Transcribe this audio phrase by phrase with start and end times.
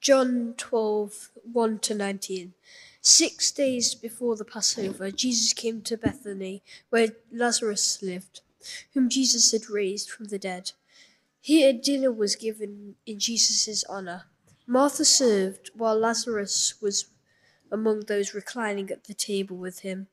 [0.00, 2.54] John 12, 1 to 19.
[3.00, 8.40] Six days before the Passover, Jesus came to Bethany, where Lazarus lived,
[8.94, 10.72] whom Jesus had raised from the dead.
[11.40, 14.24] Here a dinner was given in Jesus' honor.
[14.66, 17.06] Martha served, while Lazarus was
[17.70, 20.08] among those reclining at the table with him.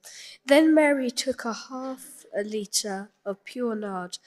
[0.45, 4.17] Then Mary took a half a litre of pure nard,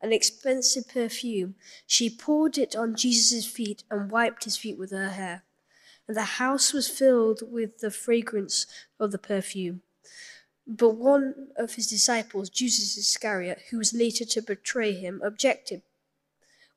[0.00, 1.54] an expensive perfume.
[1.86, 5.42] She poured it on Jesus' feet and wiped his feet with her hair.
[6.06, 8.66] And the house was filled with the fragrance
[9.00, 9.82] of the perfume.
[10.66, 15.82] But one of his disciples, Judas Iscariot, who was later to betray him, objected.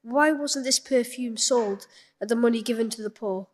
[0.02, 1.88] Why wasn't this perfume sold
[2.22, 3.48] and the money given to the poor?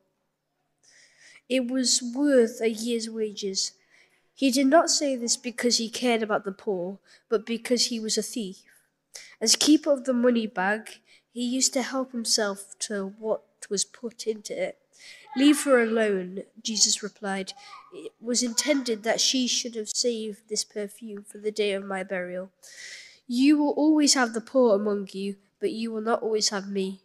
[1.48, 3.72] It was worth a year's wages.
[4.34, 8.18] He did not say this because he cared about the poor, but because he was
[8.18, 8.64] a thief.
[9.42, 11.00] As keeper of the money bag,
[11.32, 14.78] he used to help himself to what was put into it.
[15.36, 17.54] Leave her alone, Jesus replied.
[17.94, 22.04] It was intended that she should have saved this perfume for the day of my
[22.04, 22.52] burial.
[23.28, 27.02] You will always have the poor among you, but you will not always have me.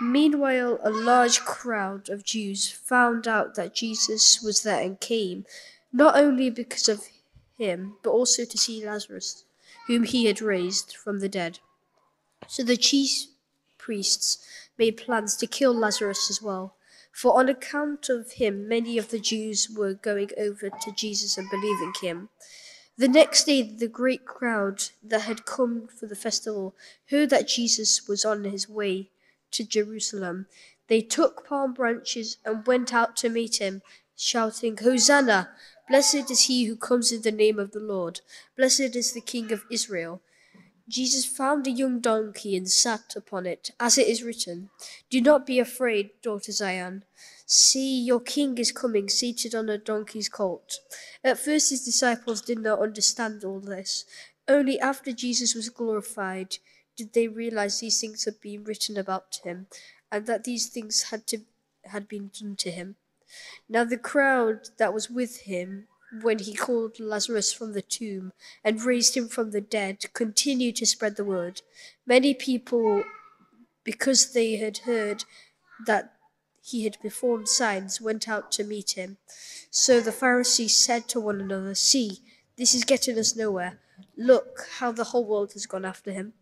[0.00, 5.46] Meanwhile, a large crowd of Jews found out that Jesus was there and came,
[5.92, 7.08] not only because of
[7.56, 9.44] him, but also to see Lazarus,
[9.86, 11.58] whom he had raised from the dead.
[12.46, 13.26] So the chief
[13.78, 14.46] priests
[14.78, 16.74] made plans to kill Lazarus as well,
[17.12, 21.48] for on account of him, many of the Jews were going over to Jesus and
[21.50, 22.28] believing him.
[22.96, 26.74] The next day, the great crowd that had come for the festival
[27.10, 29.10] heard that Jesus was on his way
[29.50, 30.46] to Jerusalem.
[30.88, 33.82] They took palm branches and went out to meet him,
[34.16, 35.50] shouting, Hosanna!
[35.88, 38.20] Blessed is he who comes in the name of the Lord.
[38.56, 40.22] Blessed is the King of Israel.
[40.88, 44.70] Jesus found a young donkey and sat upon it, as it is written,
[45.10, 47.04] Do not be afraid, daughter Zion.
[47.46, 50.80] See, your king is coming, seated on a donkey's colt.
[51.22, 54.04] At first, his disciples did not understand all this.
[54.46, 56.58] Only after Jesus was glorified
[56.96, 59.66] did they realize these things had been written about him,
[60.12, 61.38] and that these things had to
[61.86, 62.96] had been done to him.
[63.68, 65.88] Now the crowd that was with him
[66.22, 70.86] when he called Lazarus from the tomb and raised him from the dead continued to
[70.86, 71.62] spread the word.
[72.06, 73.04] Many people,
[73.82, 75.24] because they had heard
[75.86, 76.14] that
[76.62, 79.18] he had performed signs, went out to meet him.
[79.70, 82.20] So the Pharisees said to one another, See,
[82.56, 83.80] this is getting us nowhere.
[84.16, 86.34] Look how the whole world has gone after him.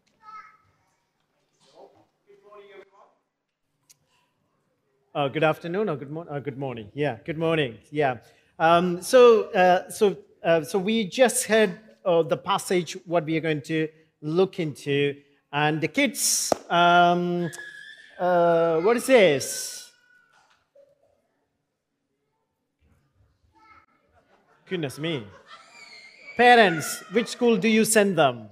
[5.15, 6.91] Uh, good afternoon or good, mo- uh, good morning.
[6.95, 7.77] Yeah, good morning.
[7.91, 8.17] Yeah.
[8.59, 13.41] Um, so, uh, so, uh, so we just heard uh, the passage what we are
[13.43, 13.89] going to
[14.23, 15.15] look into,
[15.53, 16.51] and the kids.
[16.71, 17.51] Um,
[18.19, 19.91] uh, what is this?
[24.67, 25.27] Goodness me.
[26.39, 28.49] Parents, which school do you send them?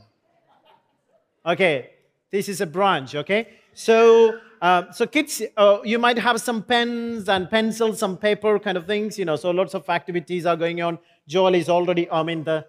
[1.47, 1.89] Okay,
[2.31, 3.15] this is a branch.
[3.15, 8.59] Okay, so uh, so kids, uh, you might have some pens and pencils, some paper
[8.59, 9.37] kind of things, you know.
[9.37, 10.99] So lots of activities are going on.
[11.27, 12.67] Joel is already, I mean, the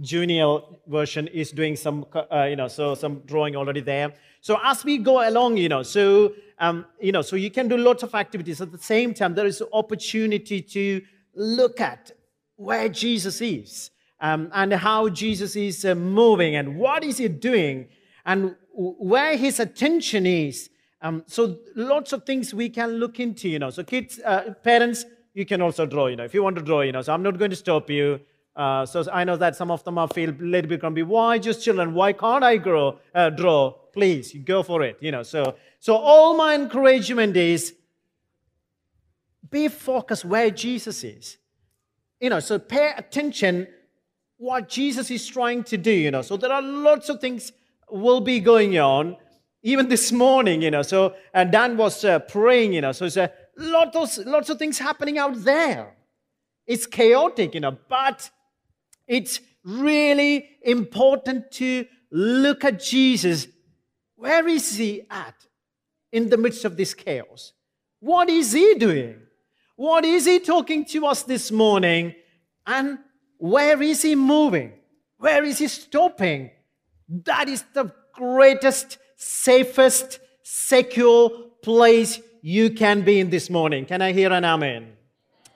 [0.00, 4.12] junior version is doing some, uh, you know, so some drawing already there.
[4.40, 7.76] So as we go along, you know, so um, you know, so you can do
[7.78, 9.34] lots of activities at the same time.
[9.34, 11.00] There is an opportunity to
[11.34, 12.12] look at
[12.56, 13.90] where Jesus is
[14.20, 17.88] um, and how Jesus is uh, moving and what is he doing
[18.26, 20.68] and where his attention is
[21.02, 23.70] um, so lots of things we can look into, you know.
[23.70, 26.82] So kids, uh, parents, you can also draw, you know, if you want to draw,
[26.82, 27.02] you know.
[27.02, 28.20] So I'm not going to stop you.
[28.54, 31.02] Uh, so I know that some of them are feel a little bit grumpy.
[31.02, 31.94] Why just children?
[31.94, 33.70] Why can't I grow, uh, draw?
[33.92, 35.22] Please, go for it, you know.
[35.22, 37.74] So, so all my encouragement is
[39.50, 41.38] be focused where Jesus is.
[42.20, 43.66] You know, so pay attention
[44.36, 46.22] what Jesus is trying to do, you know.
[46.22, 47.52] So there are lots of things
[47.90, 49.16] will be going on
[49.62, 53.16] even this morning, you know, so, and Dan was uh, praying, you know, so it's
[53.16, 55.94] a lot of, lots of things happening out there.
[56.66, 58.30] It's chaotic, you know, but
[59.06, 63.48] it's really important to look at Jesus.
[64.16, 65.34] Where is he at
[66.12, 67.52] in the midst of this chaos?
[68.00, 69.16] What is he doing?
[69.76, 72.14] What is he talking to us this morning?
[72.66, 72.98] And
[73.38, 74.72] where is he moving?
[75.18, 76.50] Where is he stopping?
[77.08, 81.30] That is the greatest safest, secure
[81.62, 83.84] place you can be in this morning.
[83.84, 84.92] Can I hear an amen?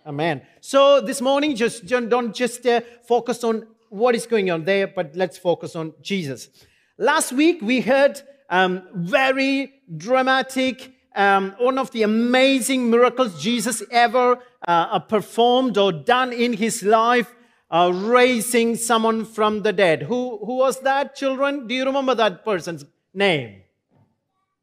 [0.07, 0.43] Amen.
[0.61, 5.17] So this morning, just don't just uh, focus on what is going on there, but
[5.17, 6.51] let's focus on Jesus.
[6.99, 8.21] Last week we heard
[8.51, 16.33] um, very dramatic um, one of the amazing miracles Jesus ever uh, performed or done
[16.33, 17.33] in his life,
[17.71, 20.03] uh, raising someone from the dead.
[20.03, 21.67] Who, who was that, children?
[21.69, 22.85] Do you remember that person's
[23.15, 23.63] name?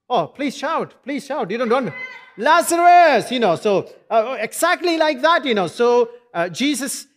[0.10, 1.04] Oh, please shout.
[1.04, 1.50] Please shout.
[1.50, 1.94] You don't, don't.
[2.38, 3.56] Lazarus, you know.
[3.56, 5.68] So, uh, exactly like that, you know.
[5.68, 7.08] So, uh, Jesus,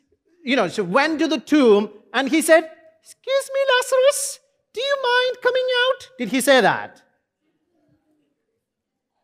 [0.45, 2.71] you know, so went to the tomb and he said,
[3.03, 4.39] Excuse me, Lazarus,
[4.73, 6.09] do you mind coming out?
[6.19, 7.03] Did he say that?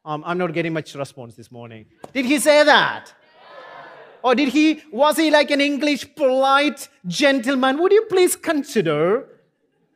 [0.04, 1.86] Um, I'm not getting much response this morning.
[2.12, 3.12] Did he say that?
[4.22, 7.78] Or did he, was he like an English polite gentleman?
[7.80, 9.28] Would you please consider,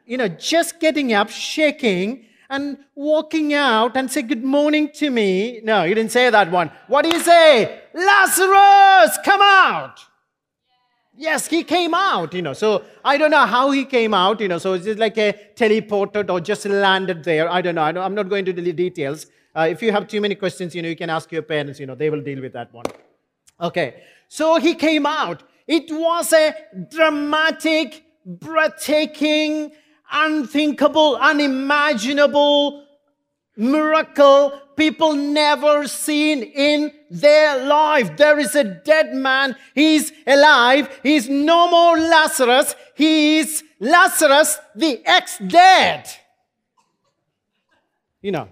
[0.06, 5.60] you know, just getting up, shaking, and walking out and say good morning to me?
[5.64, 6.70] No, he didn't say that one.
[6.88, 7.82] What do you say?
[7.94, 10.00] Lazarus, come out.
[11.16, 12.52] Yes, he came out, you know.
[12.52, 14.58] So I don't know how he came out, you know.
[14.58, 17.48] So it's just like a teleported or just landed there.
[17.48, 17.82] I don't know.
[17.82, 19.26] I am not going to the details.
[19.56, 21.86] Uh, if you have too many questions, you know, you can ask your parents, you
[21.86, 22.86] know, they will deal with that one.
[23.60, 24.02] Okay.
[24.28, 25.44] So he came out.
[25.68, 26.54] It was a
[26.90, 29.70] dramatic, breathtaking,
[30.14, 32.86] unthinkable, unimaginable
[33.56, 38.16] miracle people never seen in their life.
[38.16, 39.56] There is a dead man.
[39.74, 41.00] He's alive.
[41.02, 42.74] He's no more Lazarus.
[42.96, 46.08] He is Lazarus, the ex-dead.
[48.22, 48.48] You know,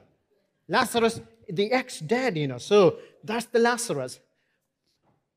[0.69, 2.59] Lazarus, the ex-dead, you know.
[2.59, 4.21] So that's the Lazarus.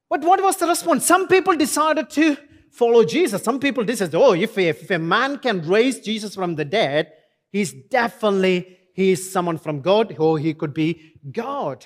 [0.10, 1.06] But what was the response?
[1.06, 2.38] Some people decided to
[2.78, 3.44] follow Jesus.
[3.44, 7.12] Some people decided, oh, if a, if a man can raise Jesus from the dead,
[7.52, 11.86] he's definitely he is someone from God, or he could be God.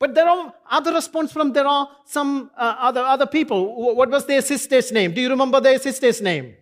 [0.00, 3.94] But there are other response from there are some uh, other other people.
[3.94, 5.12] What was their sister's name?
[5.14, 6.56] Do you remember their sister's name?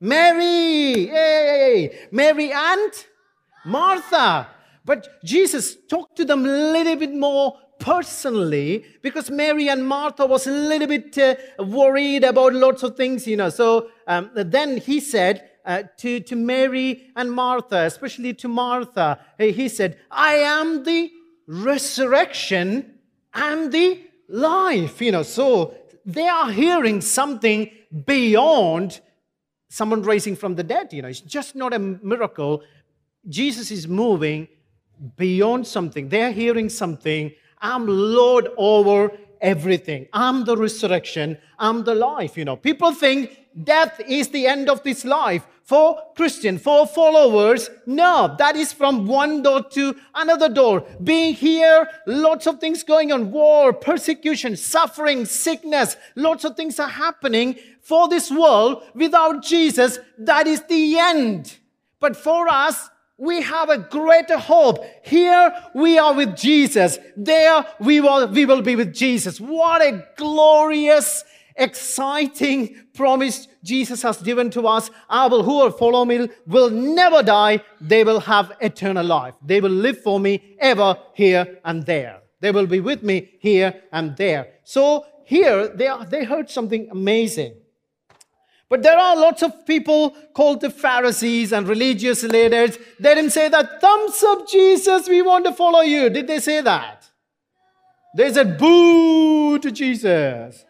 [0.00, 2.92] Mary, hey, Mary and
[3.64, 4.48] Martha.
[4.84, 10.46] But Jesus talked to them a little bit more personally because Mary and Martha was
[10.46, 11.34] a little bit uh,
[11.64, 13.50] worried about lots of things, you know.
[13.50, 19.68] So um, then he said, uh, to, to Mary and Martha, especially to Martha, he
[19.68, 21.10] said, I am the
[21.46, 22.98] resurrection
[23.34, 25.00] and the life.
[25.00, 25.74] You know, so
[26.04, 27.70] they are hearing something
[28.06, 29.00] beyond
[29.68, 30.92] someone raising from the dead.
[30.92, 32.62] You know, it's just not a miracle.
[33.28, 34.48] Jesus is moving
[35.16, 36.08] beyond something.
[36.08, 37.32] They're hearing something.
[37.62, 40.08] I'm Lord over everything.
[40.12, 41.38] I'm the resurrection.
[41.58, 42.36] I'm the life.
[42.36, 45.46] You know, people think death is the end of this life.
[45.62, 50.84] For Christian, for followers, no, that is from one door to another door.
[51.02, 56.88] Being here, lots of things going on war, persecution, suffering, sickness, lots of things are
[56.88, 58.82] happening for this world.
[58.94, 61.58] Without Jesus, that is the end.
[62.00, 62.90] But for us,
[63.22, 64.84] we have a greater hope.
[65.04, 66.98] Here we are with Jesus.
[67.16, 69.40] There we will, we will be with Jesus.
[69.40, 71.22] What a glorious
[71.54, 74.90] exciting promise Jesus has given to us.
[75.08, 77.62] I will, who will follow me will never die.
[77.80, 79.34] They will have eternal life.
[79.40, 82.22] They will live for me ever here and there.
[82.40, 84.54] They will be with me here and there.
[84.64, 87.54] So here they, are, they heard something amazing.
[88.72, 92.78] But there are lots of people called the Pharisees and religious leaders.
[92.98, 96.08] They didn't say that, thumbs up, Jesus, we want to follow you.
[96.08, 97.10] Did they say that?
[98.16, 100.64] They said, boo to Jesus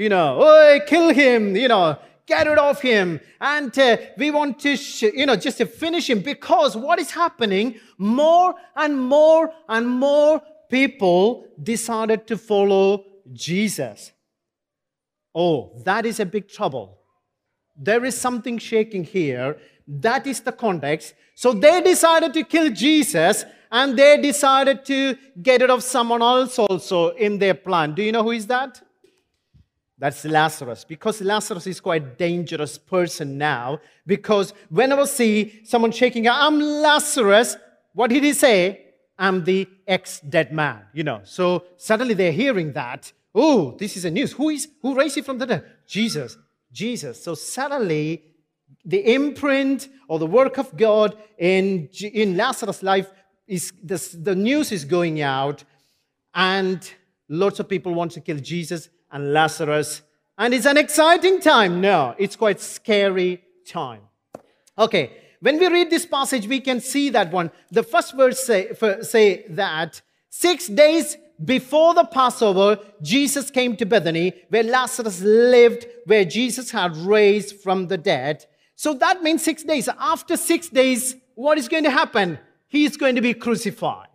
[0.00, 3.20] you know, oh, kill him, you know, get rid of him.
[3.38, 7.10] And uh, we want to, sh- you know, just to finish him because what is
[7.10, 14.10] happening, more and more and more people decided to follow Jesus.
[15.34, 16.99] Oh, that is a big trouble.
[17.82, 19.56] There is something shaking here.
[19.88, 21.14] That is the context.
[21.34, 26.58] So they decided to kill Jesus and they decided to get rid of someone else
[26.58, 27.94] also in their plan.
[27.94, 28.82] Do you know who is that?
[29.98, 30.84] That's Lazarus.
[30.84, 33.80] Because Lazarus is quite a dangerous person now.
[34.06, 37.56] Because whenever I see someone shaking, I'm Lazarus,
[37.94, 38.86] what did he say?
[39.18, 40.82] I'm the ex-dead man.
[40.92, 41.20] You know.
[41.24, 43.12] So suddenly they're hearing that.
[43.34, 44.32] Oh, this is a news.
[44.32, 45.64] Who is who raised him from the dead?
[45.86, 46.36] Jesus.
[46.72, 47.22] Jesus.
[47.22, 48.24] So suddenly
[48.84, 53.10] the imprint or the work of God in, in Lazarus' life
[53.46, 55.64] is this, the news is going out,
[56.34, 56.88] and
[57.28, 60.02] lots of people want to kill Jesus and Lazarus.
[60.38, 61.80] And it's an exciting time.
[61.80, 64.02] No, it's quite scary time.
[64.78, 65.10] Okay,
[65.40, 67.50] when we read this passage, we can see that one.
[67.70, 68.72] The first verse say,
[69.02, 76.24] say that six days before the Passover, Jesus came to Bethany, where Lazarus lived, where
[76.24, 78.46] Jesus had raised from the dead.
[78.76, 79.88] So that means six days.
[79.98, 82.38] After six days, what is going to happen?
[82.70, 84.06] he's going to be crucified.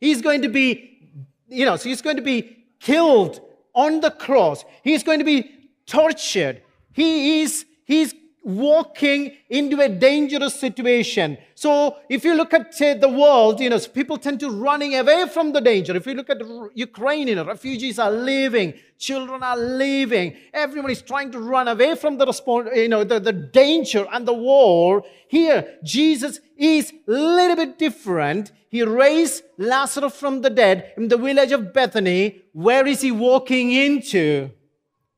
[0.00, 1.10] He's going to be,
[1.46, 3.40] you know, so he's going to be killed
[3.74, 4.64] on the cross.
[4.82, 5.50] He's going to be
[5.86, 6.62] tortured.
[6.92, 8.14] He is, he's
[8.46, 11.36] walking into a dangerous situation.
[11.56, 15.26] So if you look at say, the world, you know, people tend to running away
[15.28, 15.96] from the danger.
[15.96, 16.40] If you look at
[16.74, 21.96] Ukraine, you know, refugees are leaving, children are leaving, everyone is trying to run away
[21.96, 25.02] from the response, you know, the, the danger and the war.
[25.26, 28.52] Here, Jesus is a little bit different.
[28.68, 32.42] He raised Lazarus from the dead in the village of Bethany.
[32.52, 34.50] Where is he walking into?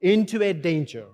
[0.00, 1.08] Into a danger.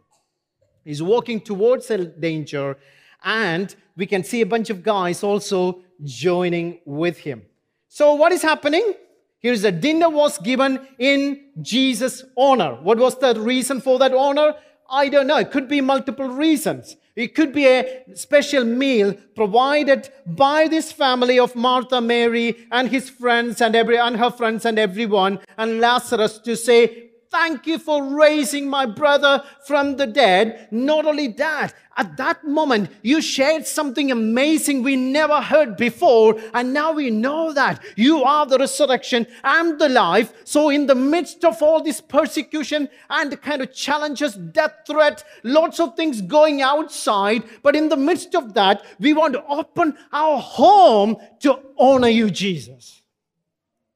[0.84, 2.76] He's walking towards a danger,
[3.22, 7.42] and we can see a bunch of guys also joining with him.
[7.88, 8.94] So, what is happening?
[9.38, 12.78] Here's a dinner was given in Jesus' honor.
[12.82, 14.54] What was the reason for that honor?
[14.90, 15.38] I don't know.
[15.38, 16.96] It could be multiple reasons.
[17.16, 23.08] It could be a special meal provided by this family of Martha, Mary, and his
[23.08, 28.14] friends and every and her friends and everyone, and Lazarus to say, Thank you for
[28.14, 30.68] raising my brother from the dead.
[30.70, 36.40] Not only that, at that moment, you shared something amazing we never heard before.
[36.54, 40.32] And now we know that you are the resurrection and the life.
[40.44, 45.80] So, in the midst of all this persecution and kind of challenges, death threat, lots
[45.80, 50.38] of things going outside, but in the midst of that, we want to open our
[50.38, 53.02] home to honor you, Jesus.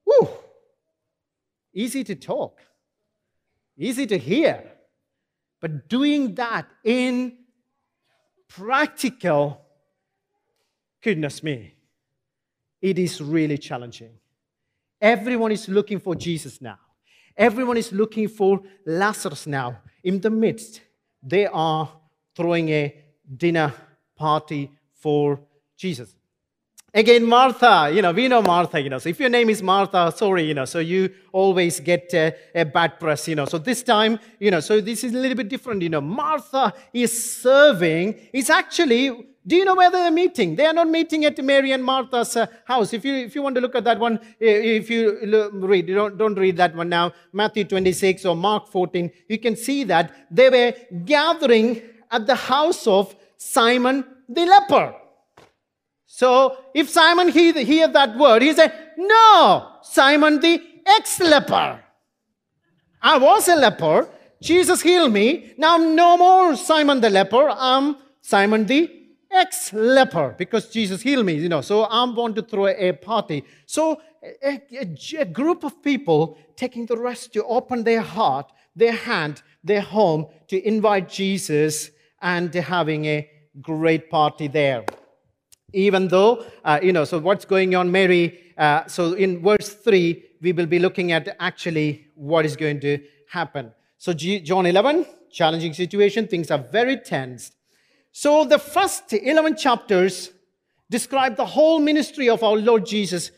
[0.04, 0.28] Woo!
[1.72, 2.58] Easy to talk
[3.78, 4.64] easy to hear.
[5.60, 7.36] But doing that in
[8.48, 9.60] practical,
[11.02, 11.74] goodness me,
[12.80, 14.10] it is really challenging.
[15.00, 16.78] Everyone is looking for Jesus now.
[17.36, 19.78] Everyone is looking for Lazarus now.
[20.02, 20.80] In the midst,
[21.22, 21.88] they are
[22.34, 23.04] throwing a
[23.36, 23.72] dinner
[24.16, 24.70] party
[25.00, 25.40] for
[25.76, 26.17] Jesus.
[26.94, 28.98] Again, Martha, you know, we know Martha, you know.
[28.98, 32.64] So if your name is Martha, sorry, you know, so you always get a, a,
[32.64, 33.44] bad press, you know.
[33.44, 36.00] So this time, you know, so this is a little bit different, you know.
[36.00, 38.18] Martha is serving.
[38.32, 39.10] It's actually,
[39.46, 40.56] do you know where they're meeting?
[40.56, 42.94] They are not meeting at Mary and Martha's uh, house.
[42.94, 46.38] If you, if you want to look at that one, if you read, don't, don't
[46.38, 50.72] read that one now, Matthew 26 or Mark 14, you can see that they were
[51.04, 54.94] gathering at the house of Simon the leper.
[56.18, 61.80] So if Simon he, hear that word, he said, No, Simon the ex leper.
[63.00, 64.08] I was a leper.
[64.42, 65.54] Jesus healed me.
[65.56, 67.48] Now I'm no more Simon the leper.
[67.48, 68.90] I'm Simon the
[69.30, 71.60] ex leper because Jesus healed me, you know.
[71.60, 73.44] So I'm going to throw a party.
[73.66, 74.00] So
[74.42, 79.42] a, a, a, group of people taking the rest to open their heart, their hand,
[79.62, 83.30] their home to invite Jesus and having a
[83.62, 84.84] great party there
[85.72, 88.52] even though, uh, you know, so what's going on, Mary?
[88.56, 92.98] Uh, so in verse 3, we will be looking at actually what is going to
[93.30, 93.72] happen.
[93.98, 97.52] So, G- John 11, challenging situation, things are very tense.
[98.12, 100.30] So, the first 11 chapters
[100.90, 103.30] describe the whole ministry of our Lord Jesus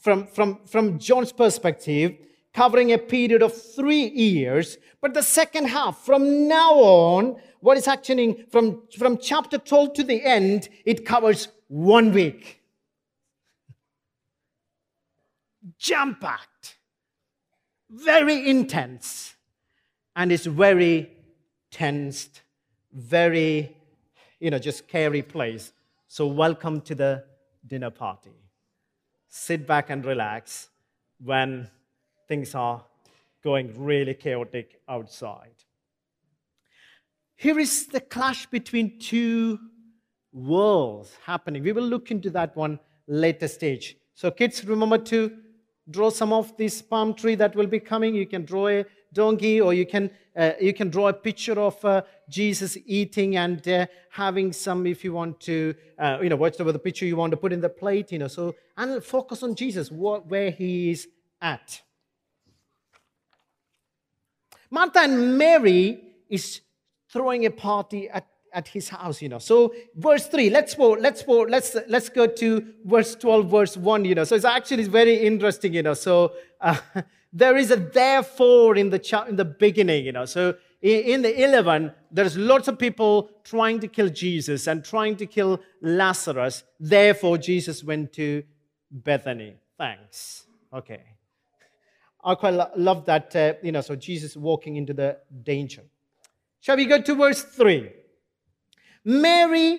[0.00, 2.16] from, from, from John's perspective,
[2.52, 4.78] covering a period of three years.
[5.00, 10.02] But the second half, from now on, what is happening from, from chapter 12 to
[10.04, 12.62] the end, it covers one week.
[15.78, 16.78] Jam packed,
[17.90, 19.34] very intense,
[20.14, 21.10] and it's very
[21.70, 22.42] tensed,
[22.92, 23.76] very,
[24.38, 25.72] you know, just scary place.
[26.06, 27.24] So, welcome to the
[27.66, 28.30] dinner party.
[29.28, 30.68] Sit back and relax
[31.22, 31.68] when
[32.28, 32.84] things are
[33.42, 35.64] going really chaotic outside.
[37.34, 39.58] Here is the clash between two
[40.36, 41.62] worlds happening.
[41.62, 42.78] We will look into that one
[43.08, 43.96] later stage.
[44.14, 45.32] So, kids, remember to
[45.90, 48.14] draw some of this palm tree that will be coming.
[48.14, 51.82] You can draw a donkey, or you can uh, you can draw a picture of
[51.84, 56.72] uh, Jesus eating and uh, having some, if you want to, uh, you know, whatever
[56.72, 58.28] the picture you want to put in the plate, you know.
[58.28, 61.08] So, and focus on Jesus, what, where he is
[61.40, 61.80] at.
[64.70, 66.60] Martha and Mary is
[67.10, 69.38] throwing a party at, at his house, you know.
[69.38, 74.04] So verse 3, let's go, let's go, let's let's go to verse 12, verse 1,
[74.06, 74.24] you know.
[74.24, 75.94] So it's actually very interesting, you know.
[75.94, 76.78] So uh,
[77.32, 80.24] there is a therefore in the in the beginning, you know.
[80.24, 85.26] So in the 11, there's lots of people trying to kill Jesus and trying to
[85.26, 86.64] kill Lazarus.
[86.80, 88.42] Therefore, Jesus went to
[88.90, 89.54] Bethany.
[89.76, 90.46] Thanks.
[90.72, 91.02] Okay.
[92.24, 95.82] I quite love that, uh, you know, so Jesus walking into the danger.
[96.60, 97.90] Shall we go to verse 3?
[99.06, 99.78] Mary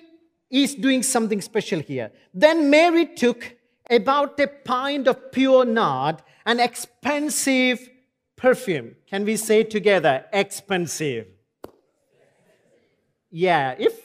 [0.50, 2.10] is doing something special here.
[2.32, 3.54] Then Mary took
[3.90, 7.90] about a pint of pure nard, an expensive
[8.36, 8.96] perfume.
[9.06, 11.26] Can we say together, expensive?
[13.30, 14.00] Yeah, if,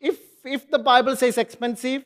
[0.00, 2.04] if, if the Bible says expensive,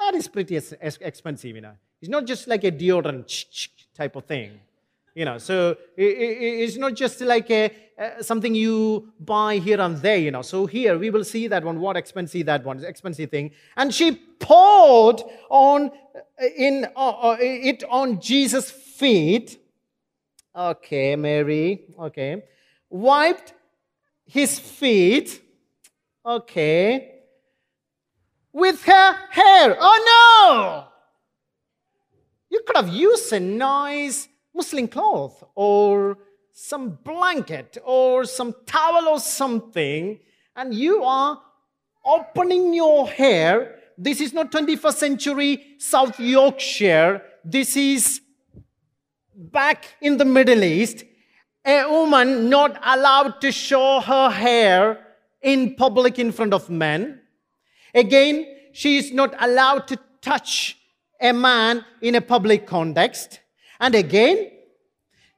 [0.00, 1.74] that is pretty ex- ex- expensive, you know.
[2.02, 4.58] It's not just like a deodorant type of thing,
[5.20, 5.36] you know.
[5.36, 7.70] So it's not just like a,
[8.22, 10.40] something you buy here and there, you know.
[10.40, 13.50] So here we will see that one, what expensive that one, is expensive thing.
[13.76, 19.58] And she poured on uh, in uh, uh, it on Jesus' feet.
[20.56, 21.84] Okay, Mary.
[21.98, 22.44] Okay,
[22.88, 23.52] wiped
[24.24, 25.42] his feet.
[26.24, 27.20] Okay,
[28.54, 29.76] with her hair.
[29.78, 30.86] Oh no!
[32.48, 36.18] You could have used a nice muslin cloth or
[36.52, 40.18] some blanket or some towel or something,
[40.56, 41.40] and you are
[42.04, 43.76] opening your hair.
[43.96, 47.22] This is not 21st century South Yorkshire.
[47.44, 48.20] This is
[49.34, 51.04] back in the Middle East.
[51.64, 55.06] A woman not allowed to show her hair
[55.42, 57.20] in public in front of men.
[57.94, 60.76] Again, she is not allowed to touch
[61.20, 63.40] a man in a public context.
[63.80, 64.50] And again,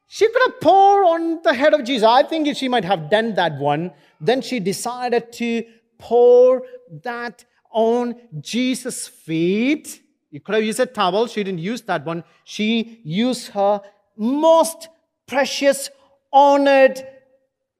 [0.08, 2.06] she could have poured on the head of Jesus.
[2.06, 3.92] I think she might have done that one.
[4.20, 5.64] Then she decided to
[5.98, 6.64] pour
[7.02, 10.02] that on Jesus' feet.
[10.30, 11.26] You could have used a towel.
[11.28, 12.24] She didn't use that one.
[12.44, 13.80] She used her
[14.16, 14.88] most
[15.26, 15.88] precious,
[16.32, 17.02] honored,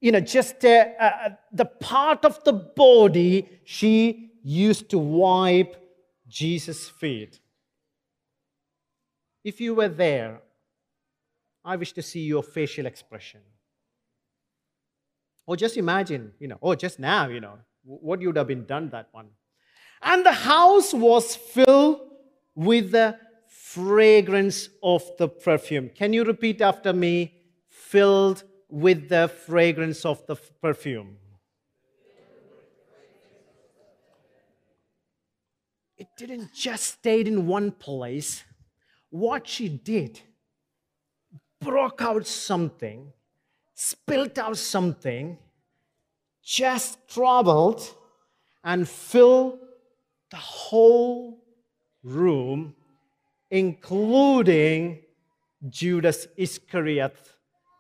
[0.01, 5.77] you know, just uh, uh, the part of the body she used to wipe
[6.29, 7.41] Jesus' feet.
[9.45, 10.41] If you were there,
[11.65, 13.41] I wish to see your facial expression.
[15.47, 18.65] Or just imagine, you know, or just now, you know, what you would have been
[18.65, 19.29] done that one.
[20.03, 22.01] And the house was filled
[22.55, 25.91] with the fragrance of the perfume.
[25.95, 27.35] Can you repeat after me?
[27.69, 31.17] Filled with the fragrance of the perfume.
[35.97, 38.43] It didn't just stay in one place.
[39.11, 40.21] What she did
[41.63, 43.13] broke out something,
[43.75, 45.39] spilt out something,
[46.43, 47.83] just traveled
[48.65, 49.59] and filled
[50.31, 51.39] the whole
[52.03, 52.75] room,
[53.51, 55.01] including
[55.69, 57.17] Judas Iscariot.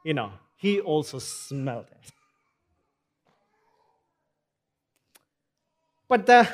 [0.04, 2.12] You know, he also smelled it.
[6.08, 6.46] But the,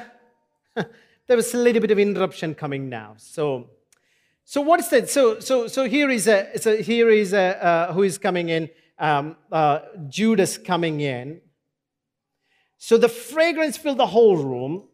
[0.77, 0.85] uh,
[1.27, 3.15] there was a little bit of interruption coming now.
[3.17, 3.71] So,
[4.51, 5.11] so what is that?
[5.11, 8.71] So, so, so here is a, so here is a, uh, who is coming in?
[8.99, 11.43] Um, uh, Judas coming in.
[12.79, 14.85] So the fragrance filled the whole room.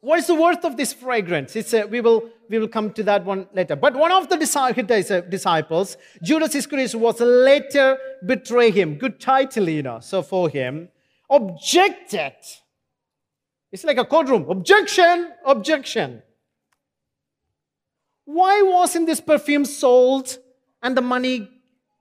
[0.00, 1.56] What is the worth of this fragrance?
[1.56, 3.74] It's a, we, will, we will come to that one later.
[3.74, 8.96] But one of the disciples, Judas Iscariot, was later betray him.
[8.96, 10.00] Good title, you know.
[10.00, 10.90] So for him,
[11.30, 12.34] objected.
[13.72, 14.44] It's like a courtroom.
[14.50, 16.22] Objection, objection.
[18.24, 20.38] Why wasn't this perfume sold
[20.82, 21.48] and the money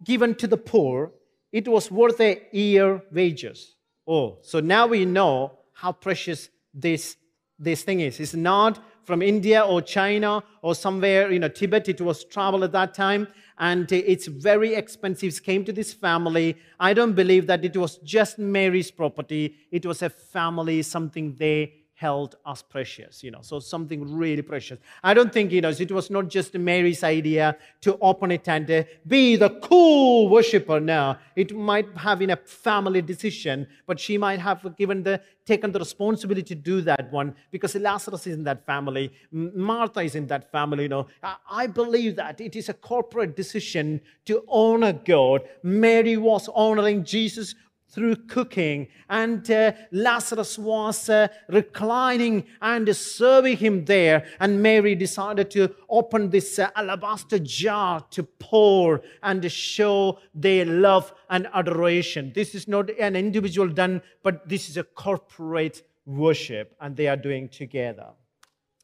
[0.04, 1.12] given to the poor?
[1.52, 3.76] It was worth a year wages.
[4.08, 7.16] Oh, so now we know how precious this,
[7.58, 8.20] this thing is.
[8.20, 11.90] It's not from India or China or somewhere, you know, Tibet.
[11.90, 13.28] It was travel at that time.
[13.58, 15.34] And it's very expensive.
[15.34, 16.58] It came to this family.
[16.80, 19.56] I don't believe that it was just Mary's property.
[19.72, 24.80] It was a family, something they held as precious, you know, so something really precious.
[25.04, 28.86] I don't think, you know, it was not just Mary's idea to open it and
[29.06, 30.80] be the cool worshiper.
[30.80, 35.72] No, it might have been a family decision, but she might have given the taken
[35.72, 40.28] the responsibility to do that one because Lazarus is in that family, Martha is in
[40.28, 40.84] that family.
[40.84, 41.08] You know,
[41.50, 45.42] I believe that it is a corporate decision to honor God.
[45.64, 47.56] Mary was honoring Jesus
[47.90, 54.26] through cooking, and uh, Lazarus was uh, reclining and serving him there.
[54.40, 60.66] And Mary decided to open this uh, alabaster jar to pour and to show their
[60.66, 62.32] love and adoration.
[62.34, 67.18] This is not an individual done, but this is a corporate worship, and they are
[67.18, 68.08] doing together.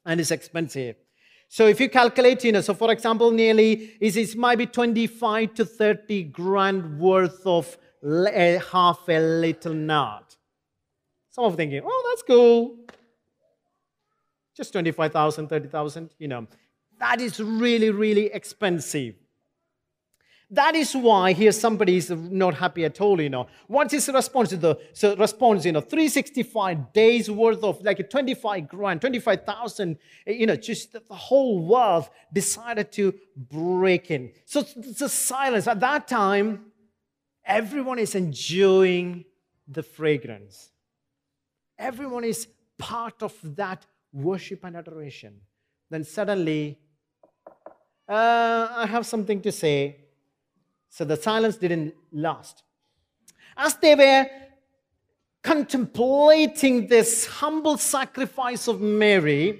[0.05, 0.95] And it's expensive.
[1.47, 5.53] So if you calculate, you know, so for example, nearly is it might be 25
[5.53, 10.25] to 30 grand worth of a eh, half a little nard.
[11.31, 12.77] Some of thinking, oh, that's cool.
[14.55, 16.47] Just 25,000, 30,000, you know.
[16.99, 19.15] That is really, really expensive.
[20.51, 23.47] That is why here somebody is not happy at all, you know.
[23.67, 28.67] What's his response to the so response, you know, 365 days worth of like 25
[28.67, 34.31] grand, 25,000, eh, you know, just the whole world decided to break in.
[34.45, 34.63] So
[35.01, 35.67] a silence.
[35.67, 36.71] At that time,
[37.45, 39.25] everyone is enjoying
[39.67, 40.71] the fragrance.
[41.77, 45.41] Everyone is part of that worship and adoration.
[45.89, 46.79] Then suddenly,
[48.07, 49.97] uh, I have something to say
[50.89, 52.63] so the silence didn't last.
[53.57, 54.27] As they were
[55.43, 59.59] contemplating this humble sacrifice of Mary,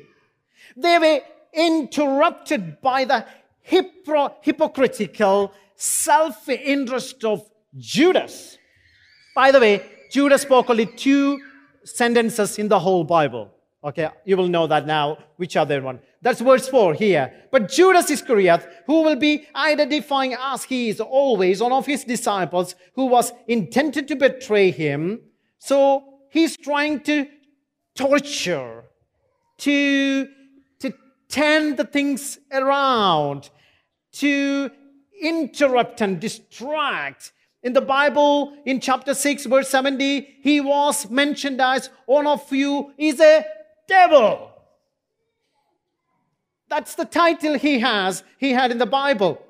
[0.78, 1.20] they were
[1.54, 3.26] interrupted by the
[3.62, 8.58] hypocritical self interest of Judas.
[9.36, 11.40] By the way, Judas spoke only two
[11.84, 13.52] sentences in the whole Bible.
[13.84, 15.18] Okay, you will know that now.
[15.38, 16.00] Which other one?
[16.22, 17.32] That's verse 4 here.
[17.52, 22.74] But Judas Iscariot, who will be identifying as he is always one of his disciples
[22.96, 25.20] who was intended to betray him.
[25.60, 27.28] So he's trying to
[27.94, 28.86] torture,
[29.60, 30.28] to,
[30.80, 30.94] to
[31.30, 33.52] turn the things around,
[34.14, 34.72] to
[35.22, 37.34] interrupt and distract.
[37.66, 42.94] In the Bible, in chapter 6, verse 70, he was mentioned as one of you
[42.96, 43.44] is a
[43.88, 44.52] devil.
[46.70, 49.42] That's the title he has, he had in the Bible.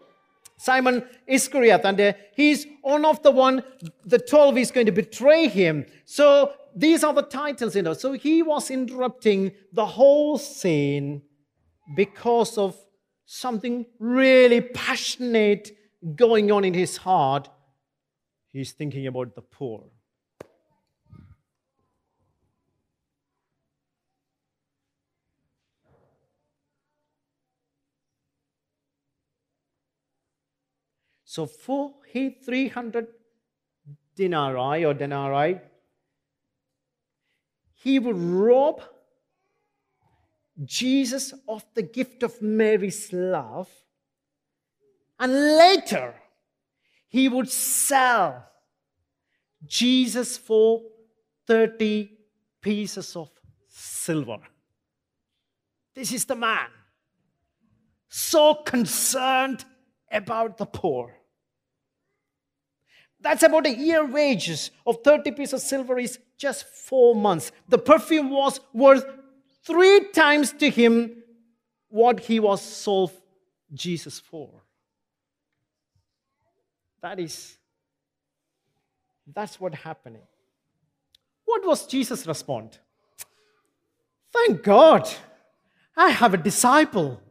[0.55, 3.61] Simon Iscariot, and uh, he's one of the one,
[4.05, 5.85] the 12 is going to betray him.
[6.05, 7.91] So these are the titles, you know.
[7.91, 11.21] So he was interrupting the whole scene
[11.97, 12.77] because of
[13.25, 15.75] something really passionate
[16.15, 17.49] going on in his heart.
[18.55, 19.83] He's thinking about the poor.
[31.25, 33.07] So for he 300
[34.15, 35.59] denarii or denarii,
[37.73, 38.81] he would rob
[40.63, 43.69] Jesus of the gift of Mary's love,
[45.19, 46.15] and later
[47.07, 48.45] he would sell
[49.65, 50.81] Jesus for
[51.47, 52.11] 30
[52.61, 53.29] pieces of
[53.67, 54.39] silver.
[55.93, 56.69] This is the man
[58.09, 59.65] so concerned
[60.11, 61.13] about the poor.
[63.19, 67.51] That's about a year wages of 30 pieces of silver is just four months.
[67.67, 69.05] The perfume was worth
[69.63, 71.23] three times to him
[71.89, 73.11] what he was sold
[73.73, 74.64] Jesus for.
[77.05, 77.55] That is,
[79.31, 80.23] that's what happening.
[81.45, 82.79] What was Jesus' response?
[84.33, 85.07] Thank God,
[85.95, 87.21] I have a disciple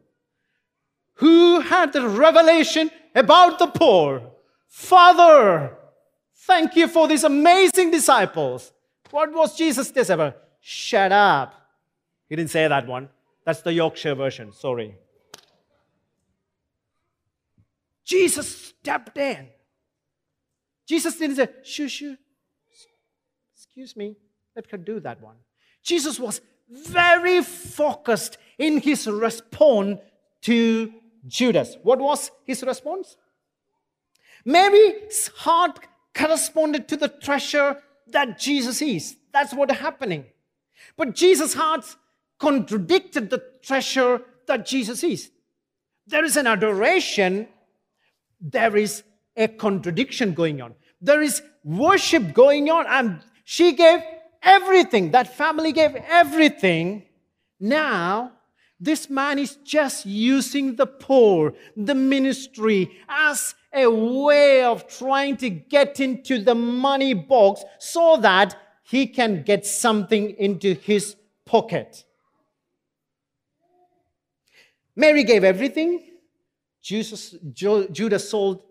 [1.15, 4.23] who had the revelation about the poor.
[4.69, 5.77] Father,
[6.47, 8.73] thank you for these amazing disciples.
[9.11, 10.35] What was Jesus' disciple?
[10.61, 11.53] Shut up.
[12.29, 13.09] He didn't say that one.
[13.45, 14.53] That's the Yorkshire version.
[14.53, 14.95] Sorry.
[18.05, 19.49] Jesus stepped in.
[20.87, 22.17] Jesus didn't say, shoo, shoo.
[23.55, 24.17] Excuse me.
[24.55, 25.37] Let her do that one.
[25.83, 30.01] Jesus was very focused in his response
[30.43, 30.93] to
[31.27, 31.77] Judas.
[31.83, 33.17] What was his response?
[34.45, 35.81] Mary's heart
[36.15, 39.17] corresponded to the treasure that Jesus is.
[39.33, 40.27] That's what happening.
[40.97, 41.85] But Jesus' heart
[42.39, 45.31] contradicted the treasure that Jesus is.
[46.07, 47.49] There is an adoration,
[48.41, 49.03] there is
[49.37, 50.75] a contradiction going on.
[51.01, 54.01] There is worship going on, and she gave
[54.43, 55.11] everything.
[55.11, 57.05] That family gave everything.
[57.61, 58.33] Now,
[58.81, 65.51] this man is just using the poor, the ministry, as a way of trying to
[65.51, 72.05] get into the money box so that he can get something into his pocket.
[74.95, 76.03] Mary gave everything.
[76.83, 78.63] Jesus, Judas sold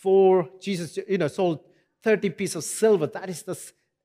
[0.00, 1.60] for Jesus, you know, sold
[2.02, 3.06] 30 pieces of silver.
[3.06, 3.58] That is the,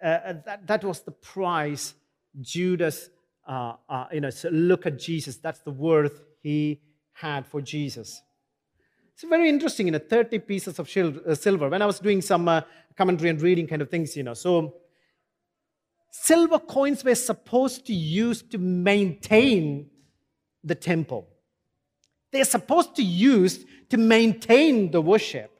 [0.03, 1.93] uh, uh, that, that was the price
[2.39, 3.09] Judas
[3.47, 5.37] uh, uh, you know, so look at Jesus.
[5.37, 6.81] That's the worth he
[7.13, 8.21] had for Jesus.
[9.13, 11.69] It's very interesting, you know, 30 pieces of uh, silver.
[11.69, 12.61] When I was doing some uh,
[12.97, 14.75] commentary and reading kind of things, you know, so
[16.11, 19.89] silver coins were supposed to use to maintain
[20.63, 21.27] the temple.
[22.31, 25.51] They're supposed to use to maintain the worship.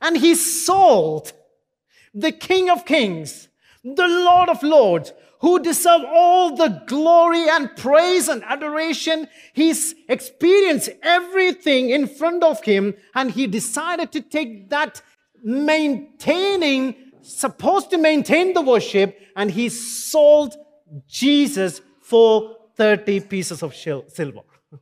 [0.00, 1.32] And he sold
[2.14, 3.48] the King of Kings
[3.84, 9.26] the Lord of Lords, who deserve all the glory and praise and adoration.
[9.54, 15.00] He's experienced everything in front of him, and he decided to take that
[15.42, 20.56] maintaining, supposed to maintain the worship, and he sold
[21.06, 24.40] Jesus for 30 pieces of silver.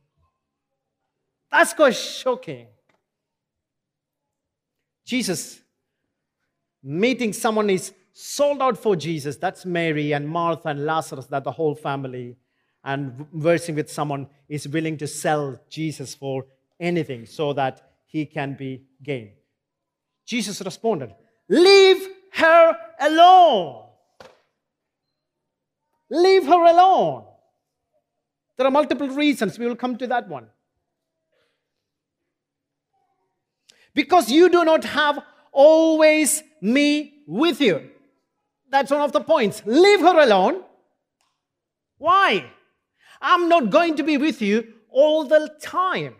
[1.51, 2.67] That's quite shocking.
[5.09, 5.61] Jesus
[6.83, 9.37] meeting someone is sold out for Jesus.
[9.37, 12.37] That's Mary and Martha and Lazarus, that the whole family.
[12.83, 16.45] And versing with someone is willing to sell Jesus for
[16.79, 19.31] anything so that he can be gained.
[20.27, 21.15] Jesus responded,
[21.49, 23.85] Leave her alone.
[26.11, 27.25] Leave her alone.
[28.57, 29.57] There are multiple reasons.
[29.57, 30.45] We will come to that one.
[33.99, 35.19] Because you do not have
[35.51, 37.89] always me with you.
[38.71, 39.61] That's one of the points.
[39.65, 40.63] Leave her alone.
[41.97, 42.45] Why?
[43.19, 46.15] I'm not going to be with you all the time.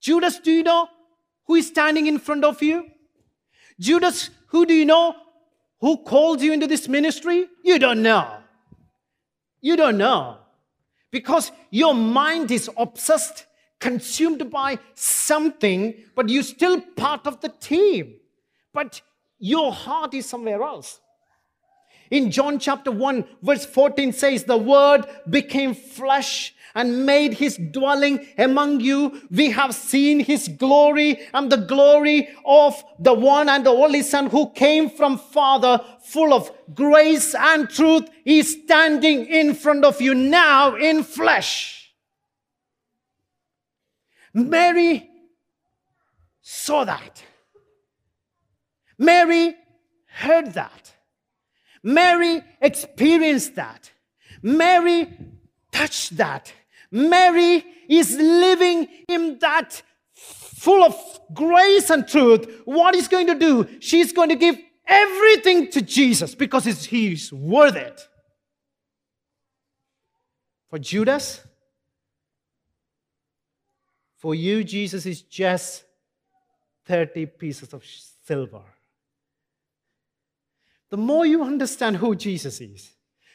[0.00, 0.88] Judas, do you know
[1.44, 2.86] who is standing in front of you?
[3.78, 5.14] Judas, who do you know
[5.78, 7.46] who called you into this ministry?
[7.62, 8.38] You don't know.
[9.60, 10.38] You don't know.
[11.12, 13.46] Because your mind is obsessed,
[13.80, 18.14] consumed by something, but you're still part of the team.
[18.72, 19.00] But
[19.38, 21.00] your heart is somewhere else.
[22.10, 28.26] In John chapter 1, verse 14 says, The word became flesh and made his dwelling
[28.36, 29.22] among you.
[29.30, 34.26] We have seen his glory and the glory of the one and the only Son
[34.26, 38.08] who came from Father, full of grace and truth.
[38.24, 41.79] He's standing in front of you now in flesh.
[44.32, 45.08] Mary
[46.40, 47.22] saw that.
[48.98, 49.54] Mary
[50.06, 50.94] heard that.
[51.82, 53.90] Mary experienced that.
[54.42, 55.08] Mary
[55.72, 56.52] touched that.
[56.90, 59.82] Mary is living in that
[60.14, 60.94] full of
[61.32, 62.62] grace and truth.
[62.64, 63.66] What is going to do?
[63.80, 68.08] She's going to give everything to Jesus because he's worth it.
[70.68, 71.40] For Judas,
[74.20, 75.84] for you, Jesus is just
[76.84, 77.82] 30 pieces of
[78.26, 78.62] silver.
[80.90, 82.90] The more you understand who Jesus is,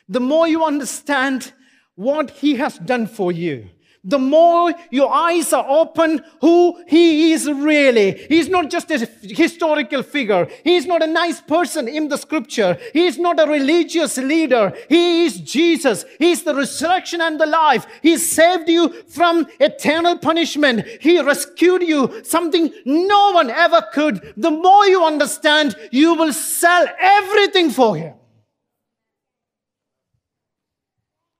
[0.07, 1.51] the more you understand
[1.95, 3.69] what he has done for you,
[4.05, 8.11] the more your eyes are open who he is really.
[8.29, 10.47] He's not just a historical figure.
[10.63, 12.77] He's not a nice person in the scripture.
[12.93, 14.73] He's not a religious leader.
[14.87, 16.05] He is Jesus.
[16.19, 17.87] He's the resurrection and the life.
[18.03, 20.85] He saved you from eternal punishment.
[21.01, 24.33] He rescued you, something no one ever could.
[24.37, 28.13] The more you understand, you will sell everything for him.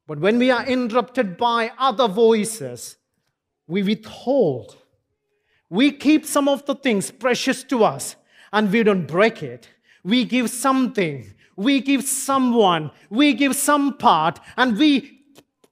[0.07, 2.97] But when we are interrupted by other voices,
[3.67, 4.77] we withhold.
[5.69, 8.15] We keep some of the things precious to us
[8.53, 9.69] and we don't break it.
[10.03, 15.21] We give something, we give someone, we give some part, and we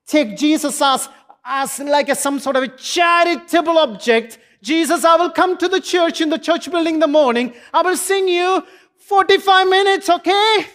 [0.08, 1.08] take Jesus as,
[1.46, 4.40] as like a, some sort of a charitable object.
[4.64, 7.54] Jesus, I will come to the church in the church building in the morning.
[7.72, 8.64] I will sing you
[8.98, 10.66] 45 minutes, okay?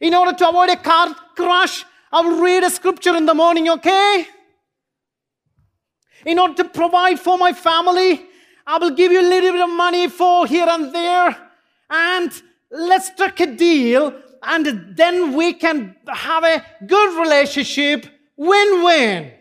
[0.00, 3.68] In order to avoid a car crash, I will read a scripture in the morning,
[3.68, 4.26] okay?
[6.24, 8.26] In order to provide for my family,
[8.66, 11.36] I will give you a little bit of money for here and there.
[11.90, 12.32] And
[12.70, 19.32] let's strike a deal, and then we can have a good relationship win win.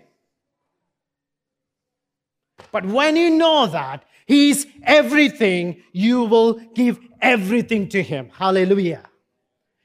[2.71, 8.29] But when you know that He's everything, you will give everything to Him.
[8.31, 9.08] Hallelujah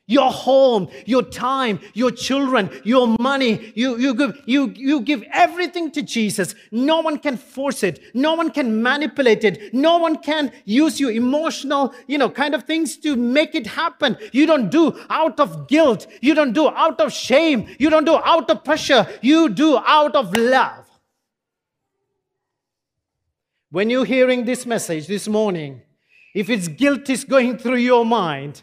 [0.07, 3.73] your home, your time, your children, your money.
[3.75, 6.55] You, you, give, you, you give everything to Jesus.
[6.71, 8.01] No one can force it.
[8.15, 9.73] No one can manipulate it.
[9.73, 14.19] No one can use your emotional, you know, kind of things to make it happen.
[14.33, 16.07] You don't do out of guilt.
[16.21, 17.67] You don't do out of shame.
[17.79, 19.07] You don't do out of pressure.
[19.23, 20.85] You do out of love.
[23.71, 25.81] When you're hearing this message this morning,
[26.35, 28.63] if it's guilt is going through your mind,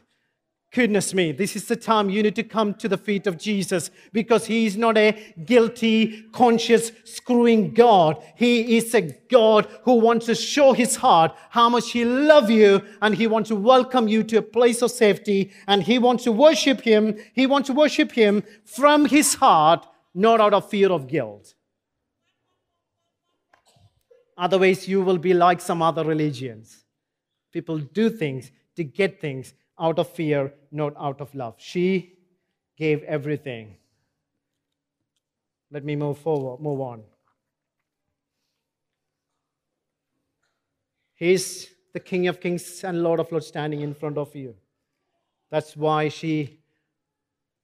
[0.74, 3.92] Goodness me, this is the time you need to come to the feet of Jesus
[4.14, 8.24] because he is not a guilty, conscious, screwing God.
[8.38, 12.82] He is a God who wants to show his heart how much he loves you
[13.02, 16.32] and he wants to welcome you to a place of safety and he wants to
[16.32, 17.18] worship him.
[17.34, 21.54] He wants to worship him from his heart, not out of fear of guilt.
[24.38, 26.86] Otherwise, you will be like some other religions.
[27.52, 31.56] People do things to get things out of fear, not out of love.
[31.58, 32.14] She
[32.78, 33.76] gave everything.
[35.72, 37.04] Let me move forward, move on.
[41.16, 44.56] He's the King of Kings and Lord of Lords standing in front of you.
[45.50, 46.60] That's why she